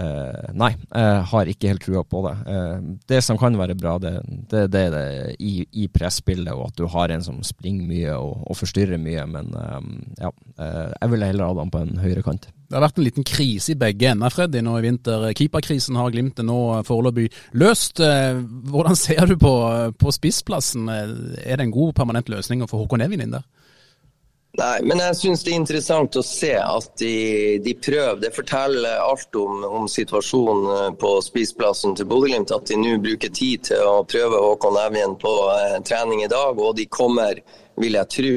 [0.00, 2.34] Uh, nei, jeg har ikke helt trua på det.
[2.46, 4.12] Uh, det som kan være bra, det,
[4.48, 5.02] det, det det
[5.42, 9.26] i, i presspillet, og at du har en som springer mye og, og forstyrrer mye.
[9.28, 9.90] Men um,
[10.20, 10.30] ja,
[10.62, 12.46] uh, jeg ville heller ha dem på en høyre kant.
[12.70, 15.24] Det har vært en liten krise i begge ender, Freddy, nå i vinter.
[15.34, 17.26] Keeperkrisen har Glimt nå foreløpig
[17.58, 17.98] løst.
[17.98, 19.54] Hvordan ser du på,
[19.98, 20.86] på spissplassen?
[20.86, 23.48] Er det en god permanent løsning å få Håkon Evin inn der?
[24.58, 28.18] Nei, men jeg syns det er interessant å se at de, de prøver.
[28.24, 32.50] Det forteller alt om, om situasjonen eh, på spissplassen til Bodø-Glimt.
[32.56, 36.58] At de nå bruker tid til å prøve Håkon Evjen på eh, trening i dag,
[36.58, 37.38] og de kommer
[37.80, 38.34] vil jeg tro,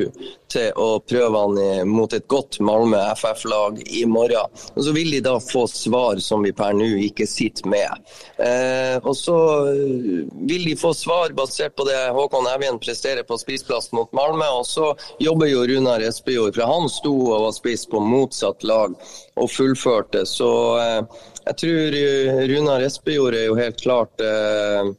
[0.54, 4.52] til å prøve han mot et godt Malmö FF-lag i morgen.
[4.76, 8.04] Og Så vil de da få svar som vi per nå ikke sitter med.
[8.38, 9.38] Eh, og så
[9.72, 14.48] eh, vil de få svar basert på det Håkon Evjen presterer på spissplass mot Malmö.
[14.60, 18.96] Og så jobber jo Runar Espejord, for han sto og var spiss på motsatt lag
[19.36, 20.26] og fullførte.
[20.30, 20.50] Så
[20.82, 24.94] eh, jeg tror eh, Runar Espejord er jo helt klart eh,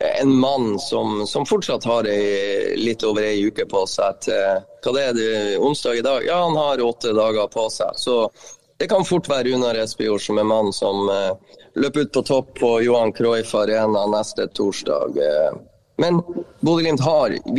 [0.00, 4.94] en mann som, som, fortsatt har ei, litt over ei uke på seg til Hva
[4.96, 6.24] det er det, onsdag i dag?
[6.24, 7.92] Ja, han har åtte dager på seg.
[8.00, 8.14] Så
[8.80, 12.54] det kan fort være Runar Espejord som er mannen som eh, løper ut på topp
[12.62, 15.20] på Johan Cruyff Arena neste torsdag.
[15.20, 15.58] Eh.
[16.00, 16.22] Men
[16.64, 17.04] Bodø-Glimt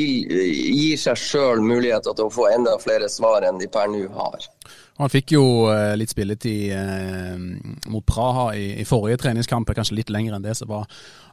[0.01, 4.49] gir seg sjøl muligheter til å få enda flere svar enn de per nå har.
[5.01, 7.37] Han fikk jo eh, litt spilletid eh,
[7.89, 10.85] mot Praha i, i, forrige treningskamp, kanskje litt lenger enn det som var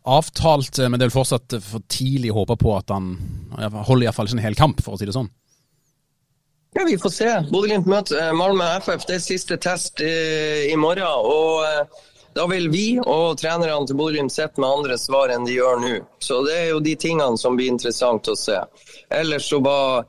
[0.09, 0.79] avtalt.
[0.79, 3.12] Eh, men det er vel fortsatt for tidlig å håpe på at han
[3.59, 5.29] holder iallfall ikke en hel kamp, for å si det sånn.
[6.77, 7.31] Ja, Vi får se.
[7.53, 9.05] Bodø-Glimt møter Malmö FF.
[9.09, 10.14] Det er siste test i,
[10.73, 11.05] i morgen.
[11.05, 11.93] og
[12.37, 15.95] da vil vi og trenerne til Bodø-Glimt sitte med andre svar enn de gjør nå.
[16.23, 18.61] Så Det er jo de tingene som blir interessant å se.
[19.11, 20.07] Ellers så var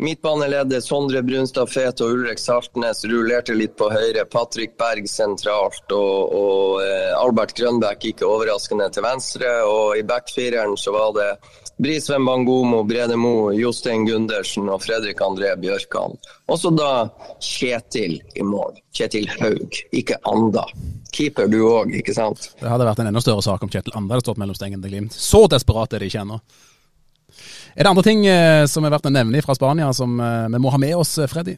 [0.00, 4.24] Midtbaneleddet Sondre Brunstad Fet og Ulrik Saltnes rullerte litt på høyre.
[4.32, 9.50] Patrick Berg sentralt og, og eh, Albert Grønbæk ikke overraskende til venstre.
[9.68, 11.28] Og i backfireren så var det
[11.76, 16.16] Brisveen Bangomo, Brede Mo, Jostein Gundersen og Fredrik André Bjørkan.
[16.48, 17.10] Også da
[17.44, 18.80] Kjetil i mål.
[18.96, 20.64] Kjetil Haug, ikke Anda.
[21.12, 22.54] Keeper du òg, ikke sant?
[22.56, 24.96] Det hadde vært en enda større sak om Kjetil Anda hadde stått mellom stengene til
[24.96, 25.20] Glimt.
[25.28, 26.40] Så desperat er de ikke ennå.
[27.74, 30.62] Er det andre ting eh, som er verdt å nevne fra Spania som eh, vi
[30.62, 31.56] må ha med oss, eh, Freddy?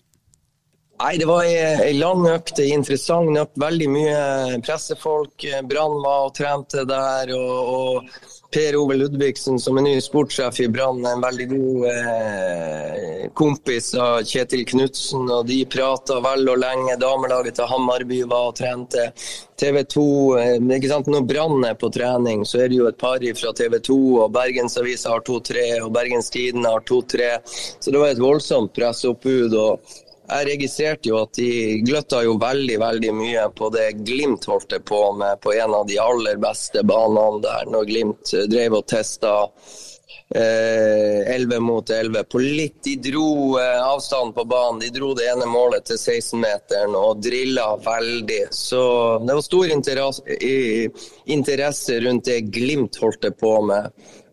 [1.02, 3.58] Nei, Det var ei lang økt, ei interessant økt.
[3.58, 4.20] Veldig mye
[4.62, 5.48] pressefolk.
[5.66, 7.32] Brann var og trente der.
[7.34, 13.22] og, og Per Ove Ludvigsen, som er ny sportssjef i Brann, en veldig god eh,
[13.38, 15.24] kompis av Kjetil Knutsen.
[15.32, 16.98] Og de prata vel og lenge.
[17.00, 19.08] Damelaget til Hammarby var og trente.
[19.56, 20.04] TV 2
[20.42, 21.08] eh, ikke sant?
[21.08, 24.36] Når Brann er på trening, så er det jo et par fra TV 2, og
[24.36, 27.34] Bergensavisa har 2-3, og Bergens Tidende har 2-3.
[27.48, 29.56] Så det var et voldsomt presseoppbud.
[29.56, 31.50] og jeg registrerte jo at de
[31.86, 35.98] gløtta jo veldig veldig mye på det Glimt holdt på med på en av de
[36.02, 39.34] aller beste banene der, når Glimt drev og testa
[40.34, 42.84] 11 eh, mot 11 på litt.
[42.84, 44.80] De dro eh, avstanden på banen.
[44.80, 48.46] De dro det ene målet til 16-meteren og drilla veldig.
[48.50, 48.82] Så
[49.26, 49.66] det var stor
[51.36, 53.92] interesse rundt det Glimt holdt på med.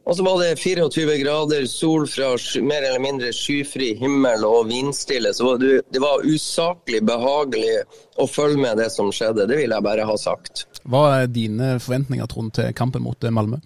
[0.10, 2.32] Og så var det 24 grader, sol fra
[2.66, 5.30] mer eller mindre skyfri himmel og vindstille.
[5.38, 7.84] Så det var usaklig behagelig
[8.18, 9.46] å følge med det som skjedde.
[9.46, 10.66] Det vil jeg bare ha sagt.
[10.90, 13.62] Hva er dine forventninger, Trond, til kampen mot Malmö?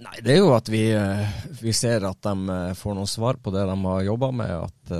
[0.00, 1.26] Nei, det er jo at vi, eh,
[1.58, 4.54] vi, ser at de eh, får noen svar på det de har jobba med.
[4.70, 4.94] At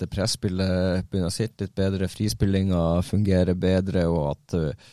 [0.00, 4.92] det presspillet begynner å sitte litt bedre, frispillinga fungerer bedre, og at uh,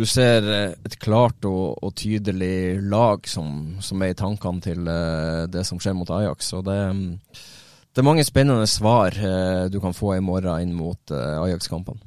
[0.00, 5.46] du ser et klart og, og tydelig lag som, som, er i tankene til uh,
[5.50, 6.52] det som skjer mot Ajax.
[6.56, 6.78] Og det,
[7.90, 9.16] det er mange spennende svar
[9.70, 12.00] du kan få i morgen inn mot Ajax-kampene.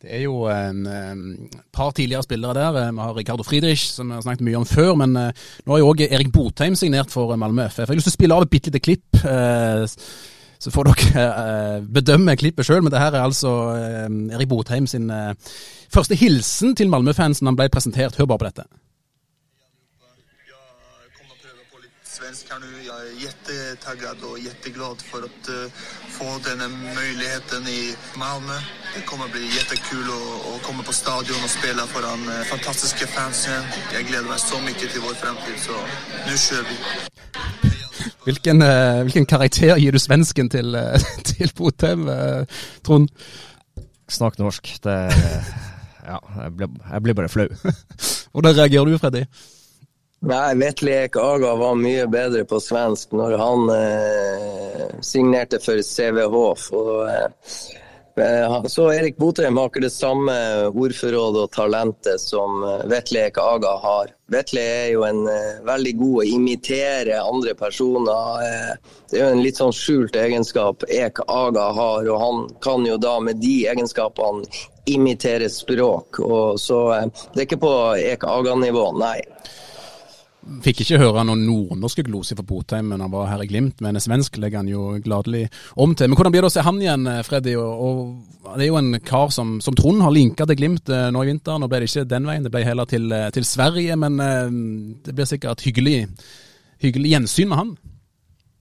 [0.00, 0.86] Det er jo en,
[1.76, 2.76] par tidligere spillere der.
[2.80, 4.94] Eh, vi har Ricardo Friedrich, som vi har snakket mye om før.
[4.96, 7.82] Men nå har jo òg Erik Botheim signert for Malmö FF.
[7.84, 9.20] Jeg har lyst til å spille av et bitte lite klipp.
[10.60, 13.54] Så får dere uh, bedømme klippet sjøl, men det her er altså
[14.34, 15.08] Erik Botheim sin
[15.90, 18.20] første hilsen til Malmö-fansen han ble presentert.
[18.20, 18.68] Hør bare på dette.
[22.20, 22.68] svensk her nå.
[22.84, 25.80] Jeg er jättetagget og jätteglad å uh,
[26.16, 28.58] få denne muligheten i Malmö.
[28.94, 30.20] Det kommer bli jättekul å,
[30.52, 33.68] å komme på stadion og spille foran uh, fantastiske fans igjen.
[33.96, 35.76] Jeg gleder meg så mye til vår fremtid, så
[36.28, 37.79] nå kjører vi.
[38.24, 40.76] Hvilken, uh, hvilken, karakter gir du svensken til,
[41.30, 42.08] til Botheim,
[42.84, 43.08] Trond?
[44.10, 44.74] Snakk norsk.
[44.84, 44.98] Det
[46.10, 47.46] Ja, jeg blir, jeg blir bare flau.
[48.32, 49.24] Hvordan reagerer du, Freddy?
[50.20, 56.40] Nei, Vetle Ek Aga var mye bedre på svensk når han eh, signerte for CVH.
[56.60, 57.54] For, eh,
[58.68, 60.34] så Erik Botheim har ikke det samme
[60.68, 64.10] ordforrådet og talentet som eh, Vetle Ek Aga har.
[64.30, 68.44] Vetle er jo en eh, veldig god å imitere andre personer.
[68.46, 72.86] Eh, det er jo en litt sånn skjult egenskap Ek Aga har, og han kan
[72.86, 74.46] jo da med de egenskapene
[74.90, 76.20] imitere språk.
[76.24, 79.18] Og så eh, Det er ikke på Ek Aga-nivå, nei.
[80.64, 83.82] Fikk ikke høre noen nordnorske gloser for Botheim, men han var her i Glimt.
[83.84, 85.44] Men en svensk legger han jo gladelig
[85.76, 86.08] om til.
[86.08, 87.54] Men hvordan blir det å se han igjen, eh, Freddy?
[87.60, 87.82] Og,
[88.40, 91.26] og det er jo en kar som, som Trond har linka til Glimt eh, nå
[91.26, 91.60] i vinter.
[91.60, 93.98] Nå ble det ikke den veien, det ble heller til, eh, til Sverige.
[94.00, 94.16] Men
[95.04, 96.06] det blir sikkert hyggelig,
[96.80, 97.76] hyggelig gjensyn med han.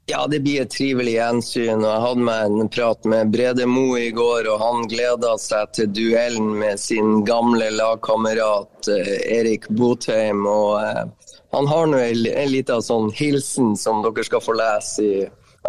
[0.10, 1.80] Ja, det blir et trivelig gjensyn.
[1.80, 5.72] og Jeg hadde meg en prat med Brede Mo i går, og han gleda seg
[5.78, 10.44] til duellen med sin gamle lagkamerat Erik Botheim.
[10.50, 11.14] og
[11.52, 15.14] han har nå en, en liten sånn hilsen som dere skal få lese i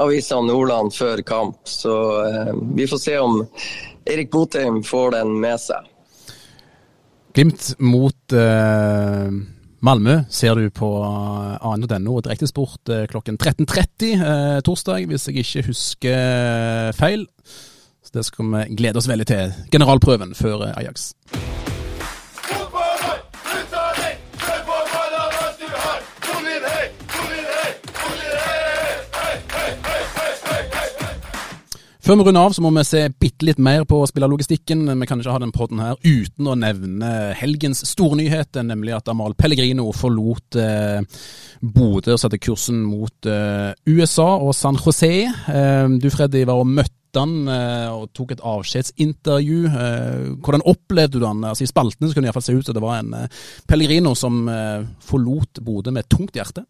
[0.00, 1.62] Avisa Nordland før kamp.
[1.68, 3.40] Så eh, vi får se om
[4.04, 5.88] Erik Botheim får den med seg.
[7.34, 9.32] Glimt mot eh,
[9.80, 15.66] Malmö ser du på ane.no og direktesport eh, klokken 13.30 eh, torsdag, hvis jeg ikke
[15.70, 17.24] husker feil.
[18.04, 19.54] Så Det skal vi glede oss veldig til.
[19.72, 21.12] Generalprøven før eh, Ajax.
[32.10, 34.80] Før vi runder av, så må vi se bitte litt mer på spillerlogistikken.
[34.98, 39.36] Vi kan ikke ha den podden her uten å nevne helgens stornyhet, nemlig at Amal
[39.38, 41.04] Pellegrino forlot eh,
[41.62, 45.12] Bodø og satte kursen mot eh, USA og San José.
[45.30, 49.62] Eh, du Freddy var og møtte han eh, og tok et avskjedsintervju.
[49.70, 51.46] Eh, hvordan opplevde du han?
[51.46, 53.40] Altså, I spaltene så kunne det iallfall se ut som det var en eh,
[53.70, 54.42] Pellegrino som
[55.06, 56.66] forlot Bodø med tungt hjerte.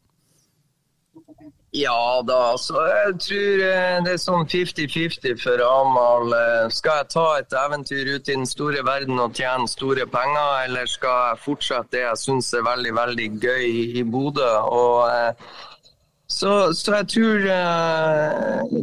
[1.73, 6.33] Ja da, så jeg tror eh, det er sånn 50-50 for Amahl.
[6.35, 10.65] Eh, skal jeg ta et eventyr ut i den store verden og tjene store penger,
[10.65, 13.69] eller skal jeg fortsette det jeg syns er veldig veldig gøy
[14.01, 14.49] i Bodø?
[14.67, 15.61] Og, eh,
[16.27, 17.47] så, så, jeg tror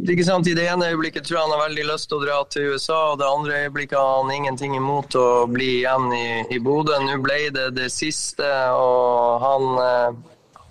[0.08, 2.40] ikke sant, I det ene øyeblikket tror jeg han har veldig lyst til å dra
[2.48, 6.26] til USA, og det andre øyeblikket har han ingenting imot å bli igjen i,
[6.56, 6.96] i Bodø.
[7.04, 10.20] Nå ble det det siste, og han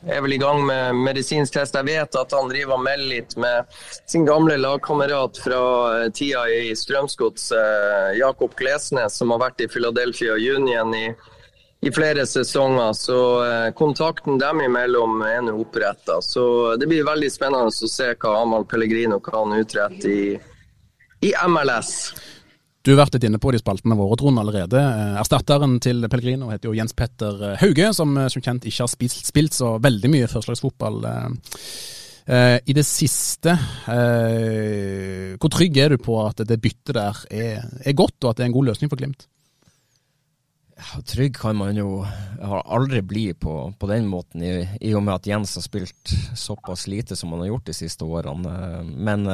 [0.06, 1.76] er vel i gang med medisinsk test.
[1.76, 3.72] Jeg vet at han driver og melder litt med
[4.06, 5.62] sin gamle lagkamerat fra
[6.04, 11.08] eh, tida i Strømsgods, eh, Jakob Glesnes, som har vært i Philadelphia Union i,
[11.82, 12.94] i flere sesonger.
[12.94, 16.22] Så eh, kontakten dem imellom er nå oppretta.
[16.22, 20.38] Så det blir veldig spennende å se hva Amahl Pellegrino kan utrette i,
[21.26, 21.94] i MLS.
[22.88, 24.80] Du har vært litt inne på de spaltene våre, Trond, allerede.
[24.80, 28.86] Eh, erstatteren til Pellegrino heter jo Jens Petter eh, Hauge, som eh, som kjent ikke
[28.86, 31.04] har spilt, spilt så veldig mye førstelagsfotball
[32.28, 33.54] I det siste,
[33.88, 38.46] hvor trygg er du på at det byttet der er, er godt, og at det
[38.46, 39.28] er en god løsning for Glimt?
[40.76, 42.06] Ja, trygg kan man jo
[42.44, 46.88] aldri bli på, på den måten, i, i, og med at Jens har spilt såpass
[46.92, 48.84] lite som han har gjort de siste årene.
[48.92, 49.28] Men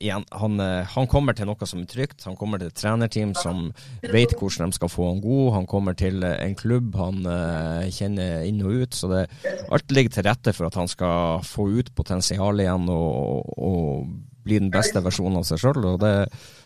[0.00, 2.24] igjen, han, eh, han, kommer til noe som er trygt.
[2.26, 3.68] Han kommer til et trenerteam som
[4.02, 5.52] vet hvordan de skal få han god.
[5.56, 8.96] Han kommer til eh, en klubb han uh, kjenner inn og ut.
[8.96, 9.26] Så det,
[9.68, 14.08] alt ligger til rette for at han skal få ut potensialet igjen og, og,
[14.48, 15.82] bli den beste versjonen av seg sjøl.
[16.00, 16.12] Det,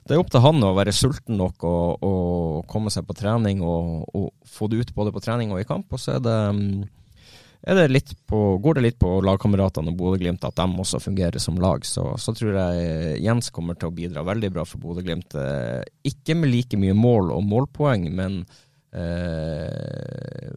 [0.06, 3.64] det, er opp til han å være sulten nok og, og komme seg på trening
[3.66, 5.90] og, og, få det ut både på trening og i kamp.
[5.90, 6.84] Og så er det um,
[7.62, 11.84] det på, går det litt på lagkameratene og Bodø-Glimt at de også fungerer som lag.
[11.86, 15.36] Så, så, tror jeg Jens kommer til å bidra veldig bra for Bodø-Glimt.
[15.38, 18.40] Eh, ikke med like mye mål og målpoeng, men,
[18.90, 20.48] eh,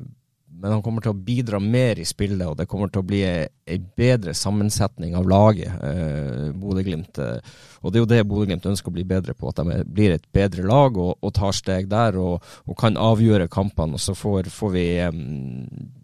[0.55, 3.21] men han kommer til å bidra mer i spillet, og det kommer til å bli
[3.21, 7.21] en bedre sammensetning av laget, eh, Bodø-Glimt.
[7.83, 10.25] Og det er jo det Bodø-Glimt ønsker å bli bedre på, at de blir et
[10.33, 13.93] bedre lag og, og tar steg der og, og, kan avgjøre kampene.
[13.99, 16.01] Og så får, får vi um,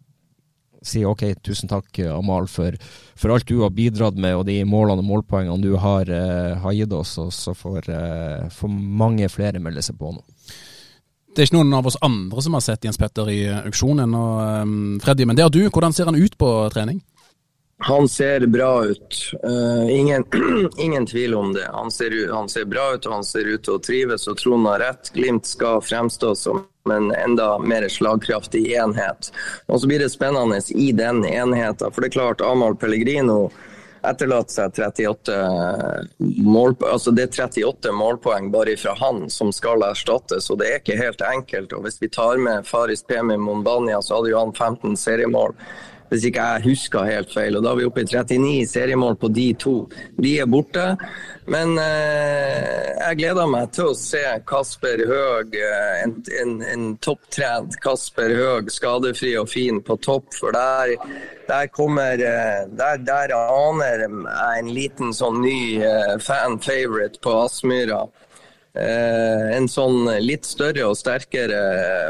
[0.81, 2.75] si ok, tusen takk Amal for,
[3.15, 6.75] for, alt du har bidratt med og de målene og målpoengene du har, uh, har
[6.75, 10.23] gitt oss, og så får, uh, mange flere melde seg på nå.
[11.31, 14.23] Det er ikke noen av oss andre som har sett Jens Petter i auksjon ennå,
[14.65, 14.73] um,
[15.03, 15.23] Freddy.
[15.23, 15.61] Men det har du.
[15.69, 16.99] Hvordan ser han ut på trening?
[17.83, 19.33] Han ser bra ut.
[19.45, 20.25] Uh, ingen,
[20.77, 21.69] ingen, tvil om det.
[21.73, 24.27] Han ser, han ser, bra ut og han ser ut til å trives.
[24.29, 25.09] Og Trond har rett.
[25.15, 29.31] Glimt skal fremstå som en enda mer slagkraftig enhet.
[29.65, 31.89] Og så blir det spennende i den enheten.
[31.91, 33.49] For det er klart, Amahl Pellegrino
[34.01, 35.35] etterlater seg 38
[36.41, 40.81] mål, altså det er 38 målpoeng bare fra han som skal erstattes, og det er
[40.81, 41.75] ikke helt enkelt.
[41.77, 45.53] Og Hvis vi tar med Faris Pemi Mombania, så hadde jo han 15 seriemål
[46.11, 47.55] hvis ikke jeg husker helt feil.
[47.55, 49.75] Og da er vi oppe i 39 seriemål på de to.
[50.19, 50.83] De er borte.
[51.51, 57.79] Men eh, jeg gleder meg til å se Kasper Høeg, eh, en, en, en topptrent
[57.83, 60.29] Kasper Høeg, skadefri og fin på topp.
[60.35, 60.93] For der,
[61.47, 68.03] der kommer eh, der, der, aner jeg en liten sånn ny eh, fan-favorite på Aspmyra.
[68.71, 71.59] Eh, en sånn litt større og sterkere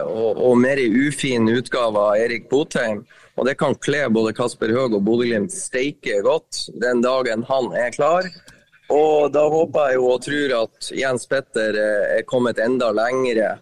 [0.06, 3.06] og, og mer ufin utgave av Erik Botheim.
[3.42, 7.90] Og det kan kle både Kasper Høeg og Bodø-Glimt steike godt den dagen han er
[7.96, 8.28] klar.
[8.94, 13.56] Og da håper jeg jo og tror at Jens Petter eh, er kommet enda lengre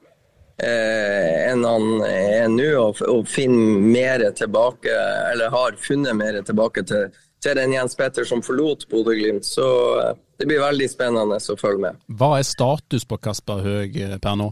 [0.59, 4.91] eh, enn han er nå, og, og, finner mer tilbake,
[5.31, 7.07] eller har funnet mer tilbake til,
[7.39, 9.47] til den Jens Petter som forlot Bodø-Glimt.
[9.47, 9.69] Så
[10.01, 10.11] eh,
[10.41, 12.03] det blir veldig spennende å følge med.
[12.19, 14.51] Hva er status på Kasper Høeg eh, per nå?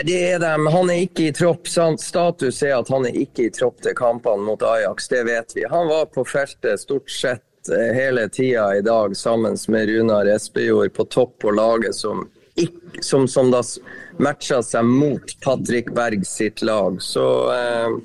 [0.00, 0.66] Det er dem.
[0.66, 1.68] Han er ikke i tropp.
[2.00, 5.66] Status er at han er ikke i tropp til kampene mot Ajax, det vet vi.
[5.68, 10.94] Han var på feltet stort sett eh, hele tida i dag sammen med Runar Espejord
[10.96, 12.24] på topp på laget, som,
[12.56, 13.60] ikke, som, som da
[14.16, 16.96] matcha seg mot Patrick Berg sitt lag.
[17.02, 18.00] Så eh,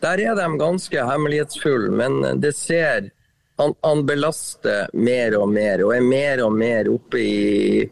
[0.00, 3.10] der er de ganske hemmelighetsfulle, men det ser
[3.58, 7.88] han, han, belaster mer og mer, og er mer og mer oppe i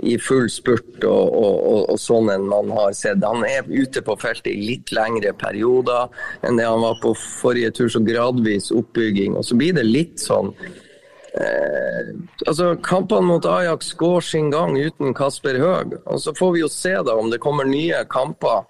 [0.00, 3.24] i full spurt og, og, og, sånn enn man har sett.
[3.24, 6.08] Han er ute på feltet i litt lengre perioder
[6.46, 9.36] enn det han var på forrige tur, så gradvis oppbygging.
[9.38, 10.52] Og så blir det litt sånn
[11.34, 12.14] eh,
[12.46, 15.98] altså Kampene mot Ajax går sin gang uten Kasper Høeg.
[16.06, 18.66] Og så får vi jo se da om det kommer nye kamper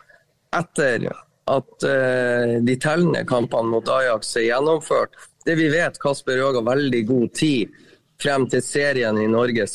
[0.56, 1.10] etter
[1.48, 5.16] at eh, de tellende kampene mot Ajax er gjennomført.
[5.44, 7.76] Det vi vet, Kasper Høeg har veldig god tid
[8.20, 9.66] frem til serien i Norge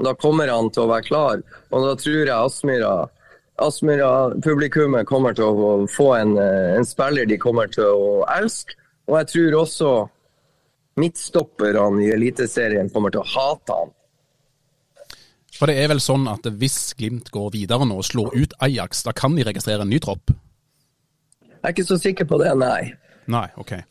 [0.00, 0.04] starter.
[0.04, 3.08] Da kommer han til å være klar, og da tror jeg Aspmyra
[3.60, 8.72] Aspmyra-publikummet kommer til å få en, eh, en, spiller de kommer til å elske.
[9.06, 10.08] Og jeg tror også
[10.96, 13.90] midtstopperne i Eliteserien kommer til å hate han.
[15.58, 19.02] For det er vel sånn at hvis Glimt går videre nå og slår ut Ajax,
[19.02, 20.30] da kan de registrere en ny tropp?
[21.42, 22.94] Jeg er ikke så sikker på det, nei.
[23.26, 23.82] Nei, ok.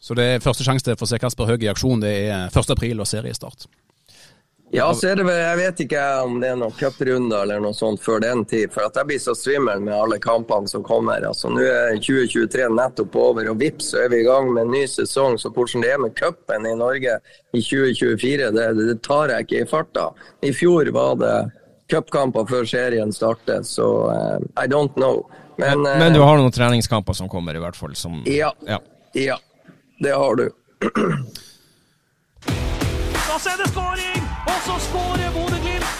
[0.00, 2.48] Så det er første sjanse til å få se Kasper Høeg i aksjon, det er
[2.48, 2.72] 1.
[2.72, 3.68] april og seriestart?
[4.70, 7.76] Ja, så er det vel, jeg vet ikke om det er noen cuprunder eller noe
[7.76, 8.68] sånt før den tid.
[8.74, 11.24] For at jeg blir så svimmel med alle kampene som kommer.
[11.24, 14.74] Altså, Nå er 2023 nettopp over, og vips så er vi i gang med en
[14.76, 15.38] ny sesong.
[15.40, 17.16] Så hvordan det er med cupen i Norge
[17.56, 20.10] i 2024, det, det tar jeg ikke i farta.
[20.44, 21.34] I fjor var det
[21.88, 25.24] cupkamper før serien startet, så uh, I don't know.
[25.56, 27.96] Men, men, men, du har noen treningskamper som kommer, i hvert fall?
[27.96, 28.82] Som, ja, ja.
[29.16, 29.40] ja.
[29.98, 30.50] Det har du.
[33.28, 34.27] Da ser er det skåring!
[34.46, 35.98] Og så skårer Bodø-Glimt!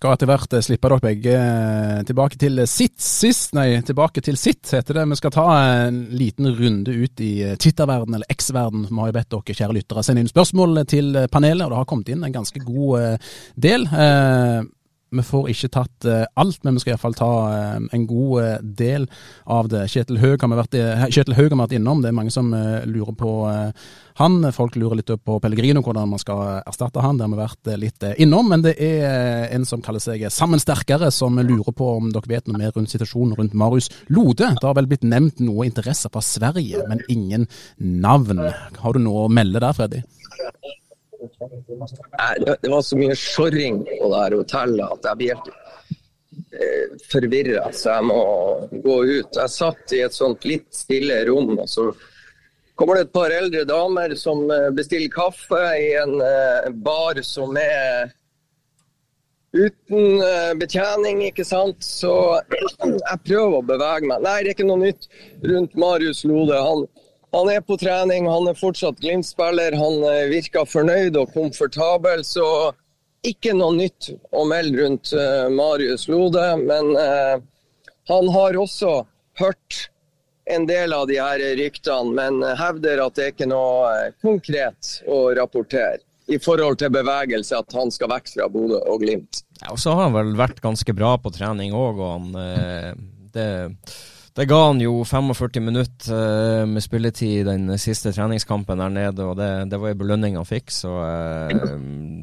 [0.00, 4.38] skal etter hvert eh, slippe dere begge eh, tilbake til sitt sist, nei, tilbake til
[4.40, 5.06] sitt, heter det.
[5.12, 5.46] Vi skal ta
[5.84, 8.86] en liten runde ut i eh, Twitter-verden, eller X-verden.
[8.88, 11.90] Vi har jo bedt dere kjære lyttere sende inn spørsmål til panelet, og det har
[11.90, 13.28] kommet inn en ganske god
[13.60, 13.84] del.
[15.10, 18.50] Vi får ikke tatt uh, alt, men vi skal iallfall ta uh, en god uh,
[18.62, 19.08] del
[19.50, 19.82] av det.
[19.90, 22.52] Kjetil Høeg har har vært innom, det er mange som
[22.86, 23.30] lurer på
[24.20, 24.36] han.
[24.54, 27.18] Folk lurer litt på Pellegrino, hvordan man skal erstatte han.
[27.18, 28.50] Det har vi vært litt innom.
[28.52, 32.48] Men det er en som kaller seg Sammen sterkere, som lurer på om dere vet
[32.48, 34.52] noe mer rundt situasjonen rundt Marius Lode.
[34.60, 37.48] Det har vel blitt nevnt noe interesse fra Sverige, men ingen
[37.78, 38.44] navn.
[38.78, 40.04] Har du noe å melde der, Freddy?
[42.60, 45.50] Det var så mye sjorring på det her hotellet at jeg blir helt
[46.60, 48.22] eh, forvirra, så jeg må
[48.84, 49.40] gå ut.
[49.40, 51.90] Jeg satt i et sånt litt stille rom, og så
[52.78, 57.56] kommer det et par eldre damer som eh, bestiller kaffe i en eh, bar som
[57.60, 58.14] er
[59.50, 60.22] uten
[60.60, 61.82] betjening, ikke sant.
[61.82, 62.12] Så
[62.46, 64.22] jeg prøver å bevege meg.
[64.22, 65.08] Nei, det er ikke noe nytt
[65.42, 66.60] rundt Marius Lode.
[66.62, 66.86] Han
[67.32, 69.76] han er på trening, han er fortsatt Glimt-spiller.
[69.78, 72.24] Han eh, virker fornøyd og komfortabel.
[72.26, 72.44] Så
[73.26, 76.44] ikke noe nytt å melde rundt uh, Marius Lode.
[76.64, 77.38] Men uh,
[78.10, 79.02] han har også
[79.38, 79.86] hørt
[80.50, 85.28] en del av de her ryktene, men hevder at det er ikke noe konkret å
[85.36, 86.00] rapportere
[86.30, 89.42] i forhold til bevegelse, at han skal vekk fra Bodø og Glimt.
[89.60, 92.90] Ja, og så har han vel vært ganske bra på trening òg, og han eh,
[93.34, 93.48] det
[94.38, 99.26] det ga han jo 45 minutter uh, med spilletid i den siste treningskampen der nede,
[99.26, 100.70] og det, det var en belønning han fikk.
[100.74, 101.74] Så uh,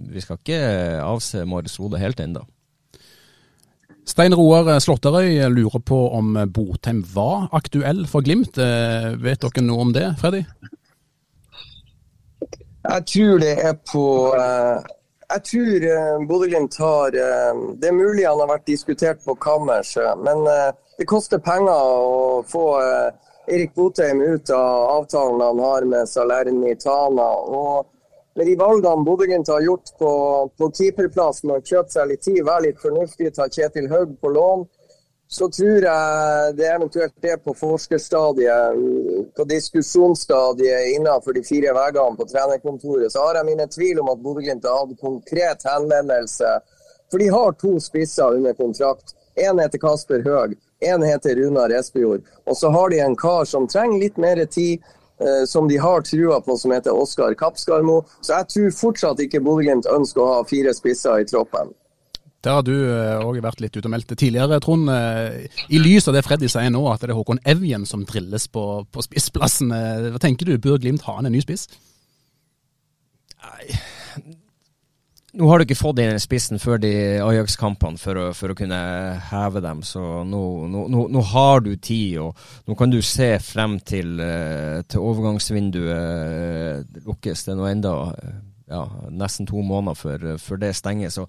[0.07, 0.61] vi skal ikke
[1.03, 2.45] avse Marius Rode helt ennå.
[4.07, 8.55] Stein Roar Slåtterøy lurer på om Botheim var aktuell for Glimt.
[8.55, 10.45] Uh, vet dere noe om det, Freddy?
[12.87, 14.03] Jeg tror det er på
[15.27, 20.47] jeg tror Bodø-Glimt har Det er mulig han har vært diskutert på kammerset, men
[20.97, 23.09] det koster penger å få eh,
[23.47, 27.27] Erik Botheim ut av avtalen han har med Salernitana.
[27.57, 27.85] Og
[28.37, 30.09] med de valgene Bodø-Glimt har gjort på,
[30.57, 34.33] på keeperplass med å kjøpe seg litt tid, være litt fornuftig, ta Kjetil Haug på
[34.33, 34.65] lån,
[35.27, 38.83] så tror jeg det eventuelt er på forskerstadiet,
[39.35, 44.21] på diskusjonsstadiet innenfor de fire veggene på trenerkontoret, så har jeg mine tvil om at
[44.23, 46.53] Bodø-Glimt har hatt konkret henvendelse.
[47.11, 49.13] For de har to spisser under kontrakt.
[49.37, 52.21] Én heter Kasper Høeg, én heter Runar Espejord.
[52.45, 54.83] Og så har de en kar som trenger litt mer tid,
[55.21, 58.03] eh, som de har trua på, som heter Oskar Kapskarmo.
[58.21, 61.73] Så jeg tror fortsatt ikke Bodø-Glimt ønsker å ha fire spisser i troppen.
[62.45, 64.89] Der har du òg eh, vært litt ute og meldt tidligere, Trond.
[64.93, 68.47] Eh, I lys av det Freddy sier nå, at det er Håkon Evjen som drilles
[68.53, 68.63] på,
[68.93, 69.73] på spissplassen.
[69.73, 71.67] Eh, hva tenker du, bør Glimt ha en ny spiss?
[73.41, 73.73] Nei,
[75.37, 78.79] nå har du ikke fått inn spissen før de Ajax-kampene for, for, å kunne
[79.29, 82.17] heve dem, så nå, nå, nå, har du tid.
[82.23, 87.45] og Nå kan du se frem til, eh, til overgangsvinduet eh, lukkes.
[87.45, 88.35] Det er nå enda eh,
[88.73, 88.83] ja,
[89.13, 91.13] nesten to måneder før, det stenger.
[91.13, 91.27] så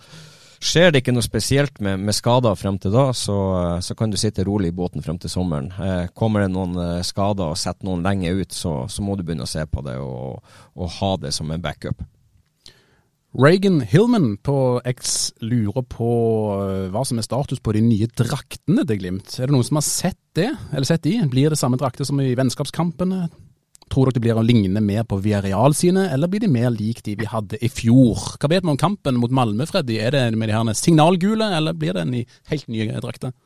[0.59, 3.37] Skjer det ikke noe spesielt med, med skader frem til da, så,
[3.85, 5.69] så, kan du sitte rolig i båten frem til sommeren.
[6.19, 9.53] Kommer det noen skader og setter noen lenge ut, så, så, må du begynne å
[9.53, 10.41] se på det og,
[10.75, 12.03] og ha det som en backup.
[13.39, 16.09] Reagan Hillman på X lurer på
[16.59, 19.37] eh, hva som er status på de nye draktene til Glimt.
[19.39, 21.21] Er det noen som har sett det, eller sett de?
[21.31, 23.29] Blir det samme drakter som i vennskapskampene?
[23.87, 27.05] Tror dere det blir å ligne mer på Viareal sine, eller blir de mer lik
[27.07, 28.35] de vi hadde i fjor?
[28.43, 30.01] Hva vet vi om kampen mot Malmö, Freddy?
[30.03, 32.19] Er det med de her signalgule, eller blir det en
[32.51, 33.37] helt nye drakter?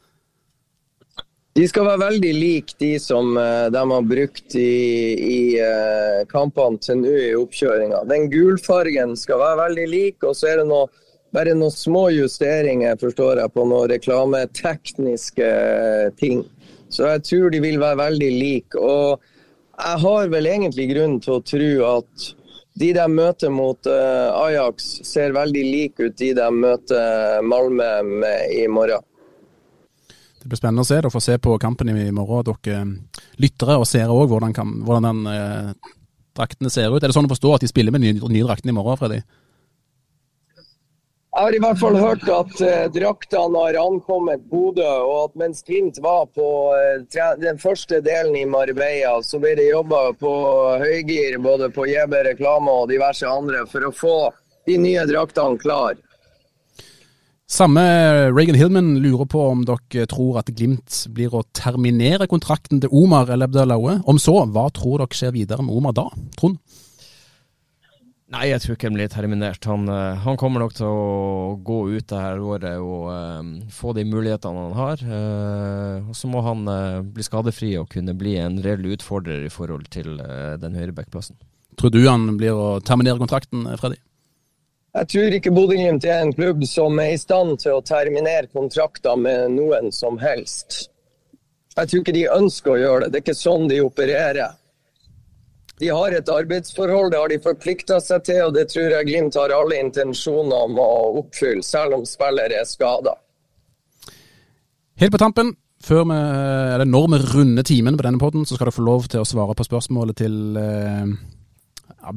[1.53, 4.69] De skal være veldig like de som uh, de har brukt i,
[5.21, 8.07] i uh, kampene til nå i oppkjøringa.
[8.09, 10.89] Den gulfargen skal være veldig lik, og så er det noe,
[11.37, 16.41] bare noen små justeringer forstår jeg, på noen reklametekniske uh, ting.
[16.89, 18.81] Så jeg tror de vil være veldig like.
[18.81, 19.21] Og
[19.77, 22.33] jeg har vel egentlig grunn til å tro at
[22.81, 28.65] de de møter mot Ajax, ser veldig like ut de de møter Malmö med i
[28.73, 29.05] morgen.
[30.43, 30.99] Det blir spennende å se.
[30.99, 35.07] Dere får se på kampen i morgen, dere eh, lyttere og seere òg, hvordan, hvordan
[35.07, 35.93] den eh,
[36.35, 37.03] draktene ser ut.
[37.03, 39.23] Er det sånn å forstå at de spiller med nye, nye draktene i morgen, Freddy?
[41.33, 45.63] Jeg har i hvert fall hørt at eh, draktene har ankommet Bodø, og at mens
[45.65, 50.33] Tint var på eh, den første delen i Marbella, så ble det jobba på
[50.83, 54.17] høygir både på JB Reklame og diverse andre for å få
[54.69, 55.97] de nye draktene klar.
[57.51, 57.83] Samme
[58.33, 63.33] Reagan Hillman lurer på om dere tror at Glimt blir å terminere kontrakten til Omar
[63.35, 63.99] El Abdelaue.
[64.09, 66.07] Om så, hva tror dere skjer videre med Omar da,
[66.39, 66.61] Trond?
[68.33, 69.67] Nei, jeg tror ikke han blir terminert.
[69.69, 73.93] Han, eh, han, kommer nok til å gå ut det her året og um, få
[73.99, 75.03] de mulighetene han har.
[75.05, 79.53] Uh, og så må han uh, bli skadefri og kunne bli en reell utfordrer i
[79.53, 81.37] forhold til uh, den høyrebackplassen.
[81.77, 84.01] Tror du han blir å terminere kontrakten, Freddy?
[84.93, 89.17] Jeg tror ikke Bodø-Glimt er en klubb som er i stand til å terminere kontrakter
[89.17, 90.91] med noen som helst.
[91.73, 93.13] Jeg tror ikke de ønsker å gjøre det.
[93.15, 94.59] Det er ikke sånn de opererer.
[95.81, 99.39] De har et arbeidsforhold, det har de forplikta seg til, og det tror jeg Glimt
[99.41, 100.91] har alle intensjoner om å
[101.23, 103.17] oppfylle, selv om spillere er skada.
[105.01, 106.19] Helt på tampen, før vi,
[106.77, 109.27] eller når vi runder timen på denne poden, så skal du få lov til å
[109.27, 111.17] svare på spørsmålet til eh,
[112.03, 112.13] ja,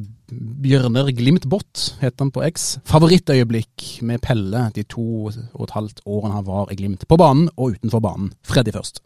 [0.66, 2.68] Bjørner Glimtbott, heter han på X.
[2.90, 7.06] Favorittøyeblikk med Pelle de to og et halvt årene han var i Glimt.
[7.08, 8.32] På banen og utenfor banen.
[8.46, 9.04] Freddy først.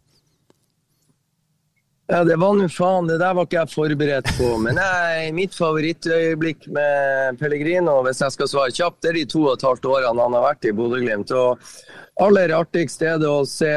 [2.10, 4.48] Ja, Det var nå faen, det der var ikke jeg forberedt på.
[4.64, 9.44] Men nei, mitt favorittøyeblikk med Pellegrino, hvis jeg skal svare kjapt, det er de to
[9.44, 11.36] og et halvt årene han har vært i Bodø-Glimt.
[11.38, 13.70] Og aller artigst er det å se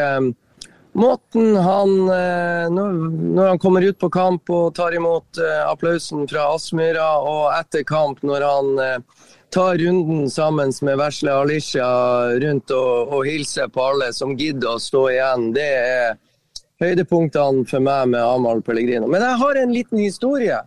[0.93, 6.51] måten han uh, Når han kommer ut på kamp og tar imot uh, applausen fra
[6.55, 9.23] Aspmyra, og etter kamp når han uh,
[9.53, 11.87] tar runden sammen med Vesle Alisha
[12.41, 15.51] rundt og, og hilser på alle som gidder å stå igjen.
[15.57, 16.15] Det er
[16.83, 19.11] høydepunktene for meg med Amahl Pellegrino.
[19.13, 20.61] Men jeg har en liten historie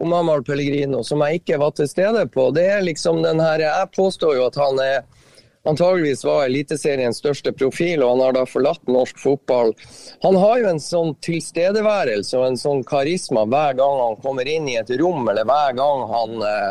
[0.00, 2.48] om Amahl Pellegrino som jeg ikke var til stede på.
[2.56, 5.02] Det er liksom den her, Jeg påstår jo at han er
[5.68, 9.74] antageligvis var Eliteseriens største profil, og han har da forlatt norsk fotball.
[10.22, 14.68] Han har jo en sånn tilstedeværelse og en sånn karisma hver gang han kommer inn
[14.70, 16.70] i et rom, eller hver gang han, eh,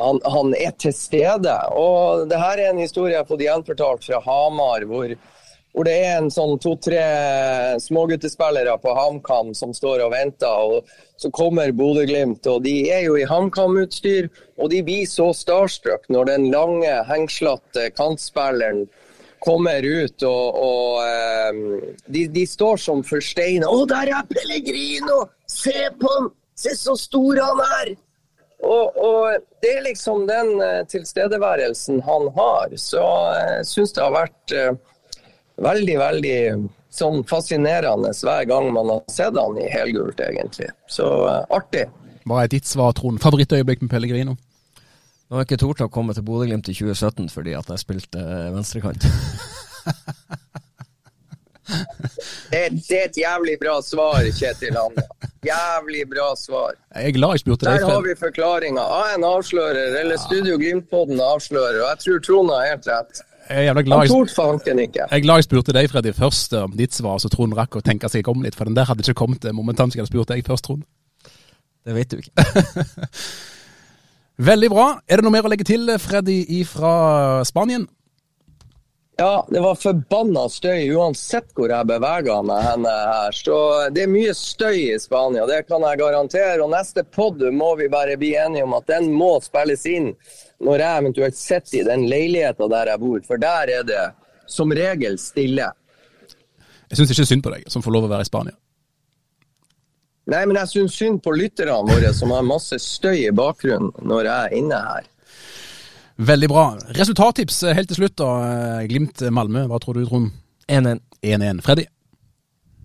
[0.00, 1.56] han, han er til stede.
[1.78, 5.14] Og det her er en historie jeg har fått gjenfortalt fra Hamar, hvor
[5.72, 7.02] hvor det er en sånn to-tre
[7.82, 10.50] småguttespillere på HamKam som står og venter.
[10.50, 10.88] og
[11.20, 14.30] Så kommer Bodø-Glimt, og de er jo i HamKam-utstyr.
[14.58, 18.88] Og de blir så starstruck når den lange, hengslatte kantspilleren
[19.40, 20.98] kommer ut og, og
[21.54, 21.78] um,
[22.12, 23.70] de, de, står som forsteina.
[23.70, 25.22] 'Å, der er Pellegrino!
[25.48, 26.28] Se på han!
[26.60, 27.94] Se så stor han er!'
[28.60, 32.74] Og, og, det er liksom den uh, tilstedeværelsen han har.
[32.76, 34.74] Så jeg uh, syns det har vært uh,
[35.64, 36.36] veldig, veldig
[36.90, 40.70] sånn fascinerende hver gang man har sett han i helgult, egentlig.
[40.90, 41.86] Så uh, artig.
[42.28, 43.20] Hva er ditt svar, Trond?
[43.22, 44.36] Favorittøyeblikk med Pellegrino?
[45.30, 48.18] Nå har jeg ikke tort å komme til Bodø-Glimt i 2017 fordi at jeg spilte
[48.18, 49.06] uh, venstrekant.
[52.50, 55.06] det, det, er et jævlig bra svar, Kjetil Hanne.
[55.46, 56.74] Jævlig bra svar.
[56.92, 57.78] Jeg er glad jeg spurte deg.
[57.78, 58.82] Der har vi forklaringa.
[58.82, 61.78] AN avslører, eller Studio Glimt-podden avslører.
[61.84, 63.22] Og jeg tror Trond har helt rett.
[63.50, 67.18] Jeg er glad jeg, jeg, er glad jeg spurte deg, Freddy, først om ditt svar,
[67.18, 68.54] så Trond rakk å tenke seg om litt.
[68.54, 70.84] For den der hadde ikke kommet momentant jeg hadde spurt deg først, Trond.
[71.82, 72.44] Det vet du ikke.
[74.50, 74.84] Veldig bra.
[75.10, 76.92] Er det noe mer å legge til, Freddy fra
[77.48, 77.88] Spanien?
[79.20, 83.34] Ja, det var forbanna støy uansett hvor jeg bevega meg henne her.
[83.36, 83.56] Så
[83.92, 86.62] det er mye støy i Spania, det kan jeg garantere.
[86.62, 90.14] Og neste pod må vi bare bli enige om at den må spilles inn
[90.60, 94.06] når jeg eventuelt sitter i den leiligheta der jeg bor, for der er det
[94.50, 95.70] som regel stille.
[96.90, 98.56] Jeg syns ikke synd på deg som får lov å være i Spania.
[100.30, 104.28] Nei, men jeg syns synd på lytterne våre som har masse støy i bakgrunnen når
[104.28, 105.08] jeg er inne her.
[106.20, 106.64] Veldig bra.
[106.98, 108.28] Resultattips eh, helt til slutt, da.
[108.44, 110.34] Eh, Glimt-Malmö, hva tror du, Trond?
[110.68, 111.00] 1-1.
[111.24, 111.62] 1-1.
[111.64, 111.86] Freddy?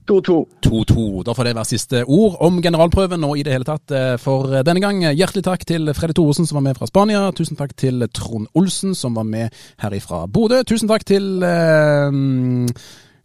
[0.10, 0.36] 2-2.
[0.66, 1.24] 2-2.
[1.26, 4.52] Da får det være siste ord om generalprøven og i det hele tatt eh, for
[4.66, 5.02] denne gang.
[5.08, 7.24] Hjertelig takk til Freddy Thoresen som var med fra Spania.
[7.36, 10.62] Tusen takk til Trond Olsen som var med herifra Bodø.
[10.68, 12.20] Tusen takk til eh,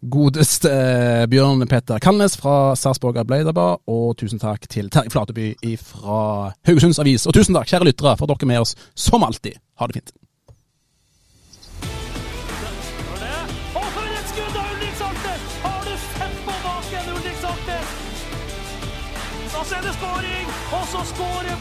[0.01, 3.85] godeste eh, Bjørn Petter Kalnes fra Sarpsborg Arbeiderblad.
[3.93, 5.53] Og tusen takk til Terje Flateby
[5.85, 7.29] fra Haugesunds Avis.
[7.29, 9.61] Og tusen takk, kjære lyttere, for at dere er med oss som alltid.
[9.81, 10.17] Ha det fint.
[20.77, 21.59] Og så er det skåring,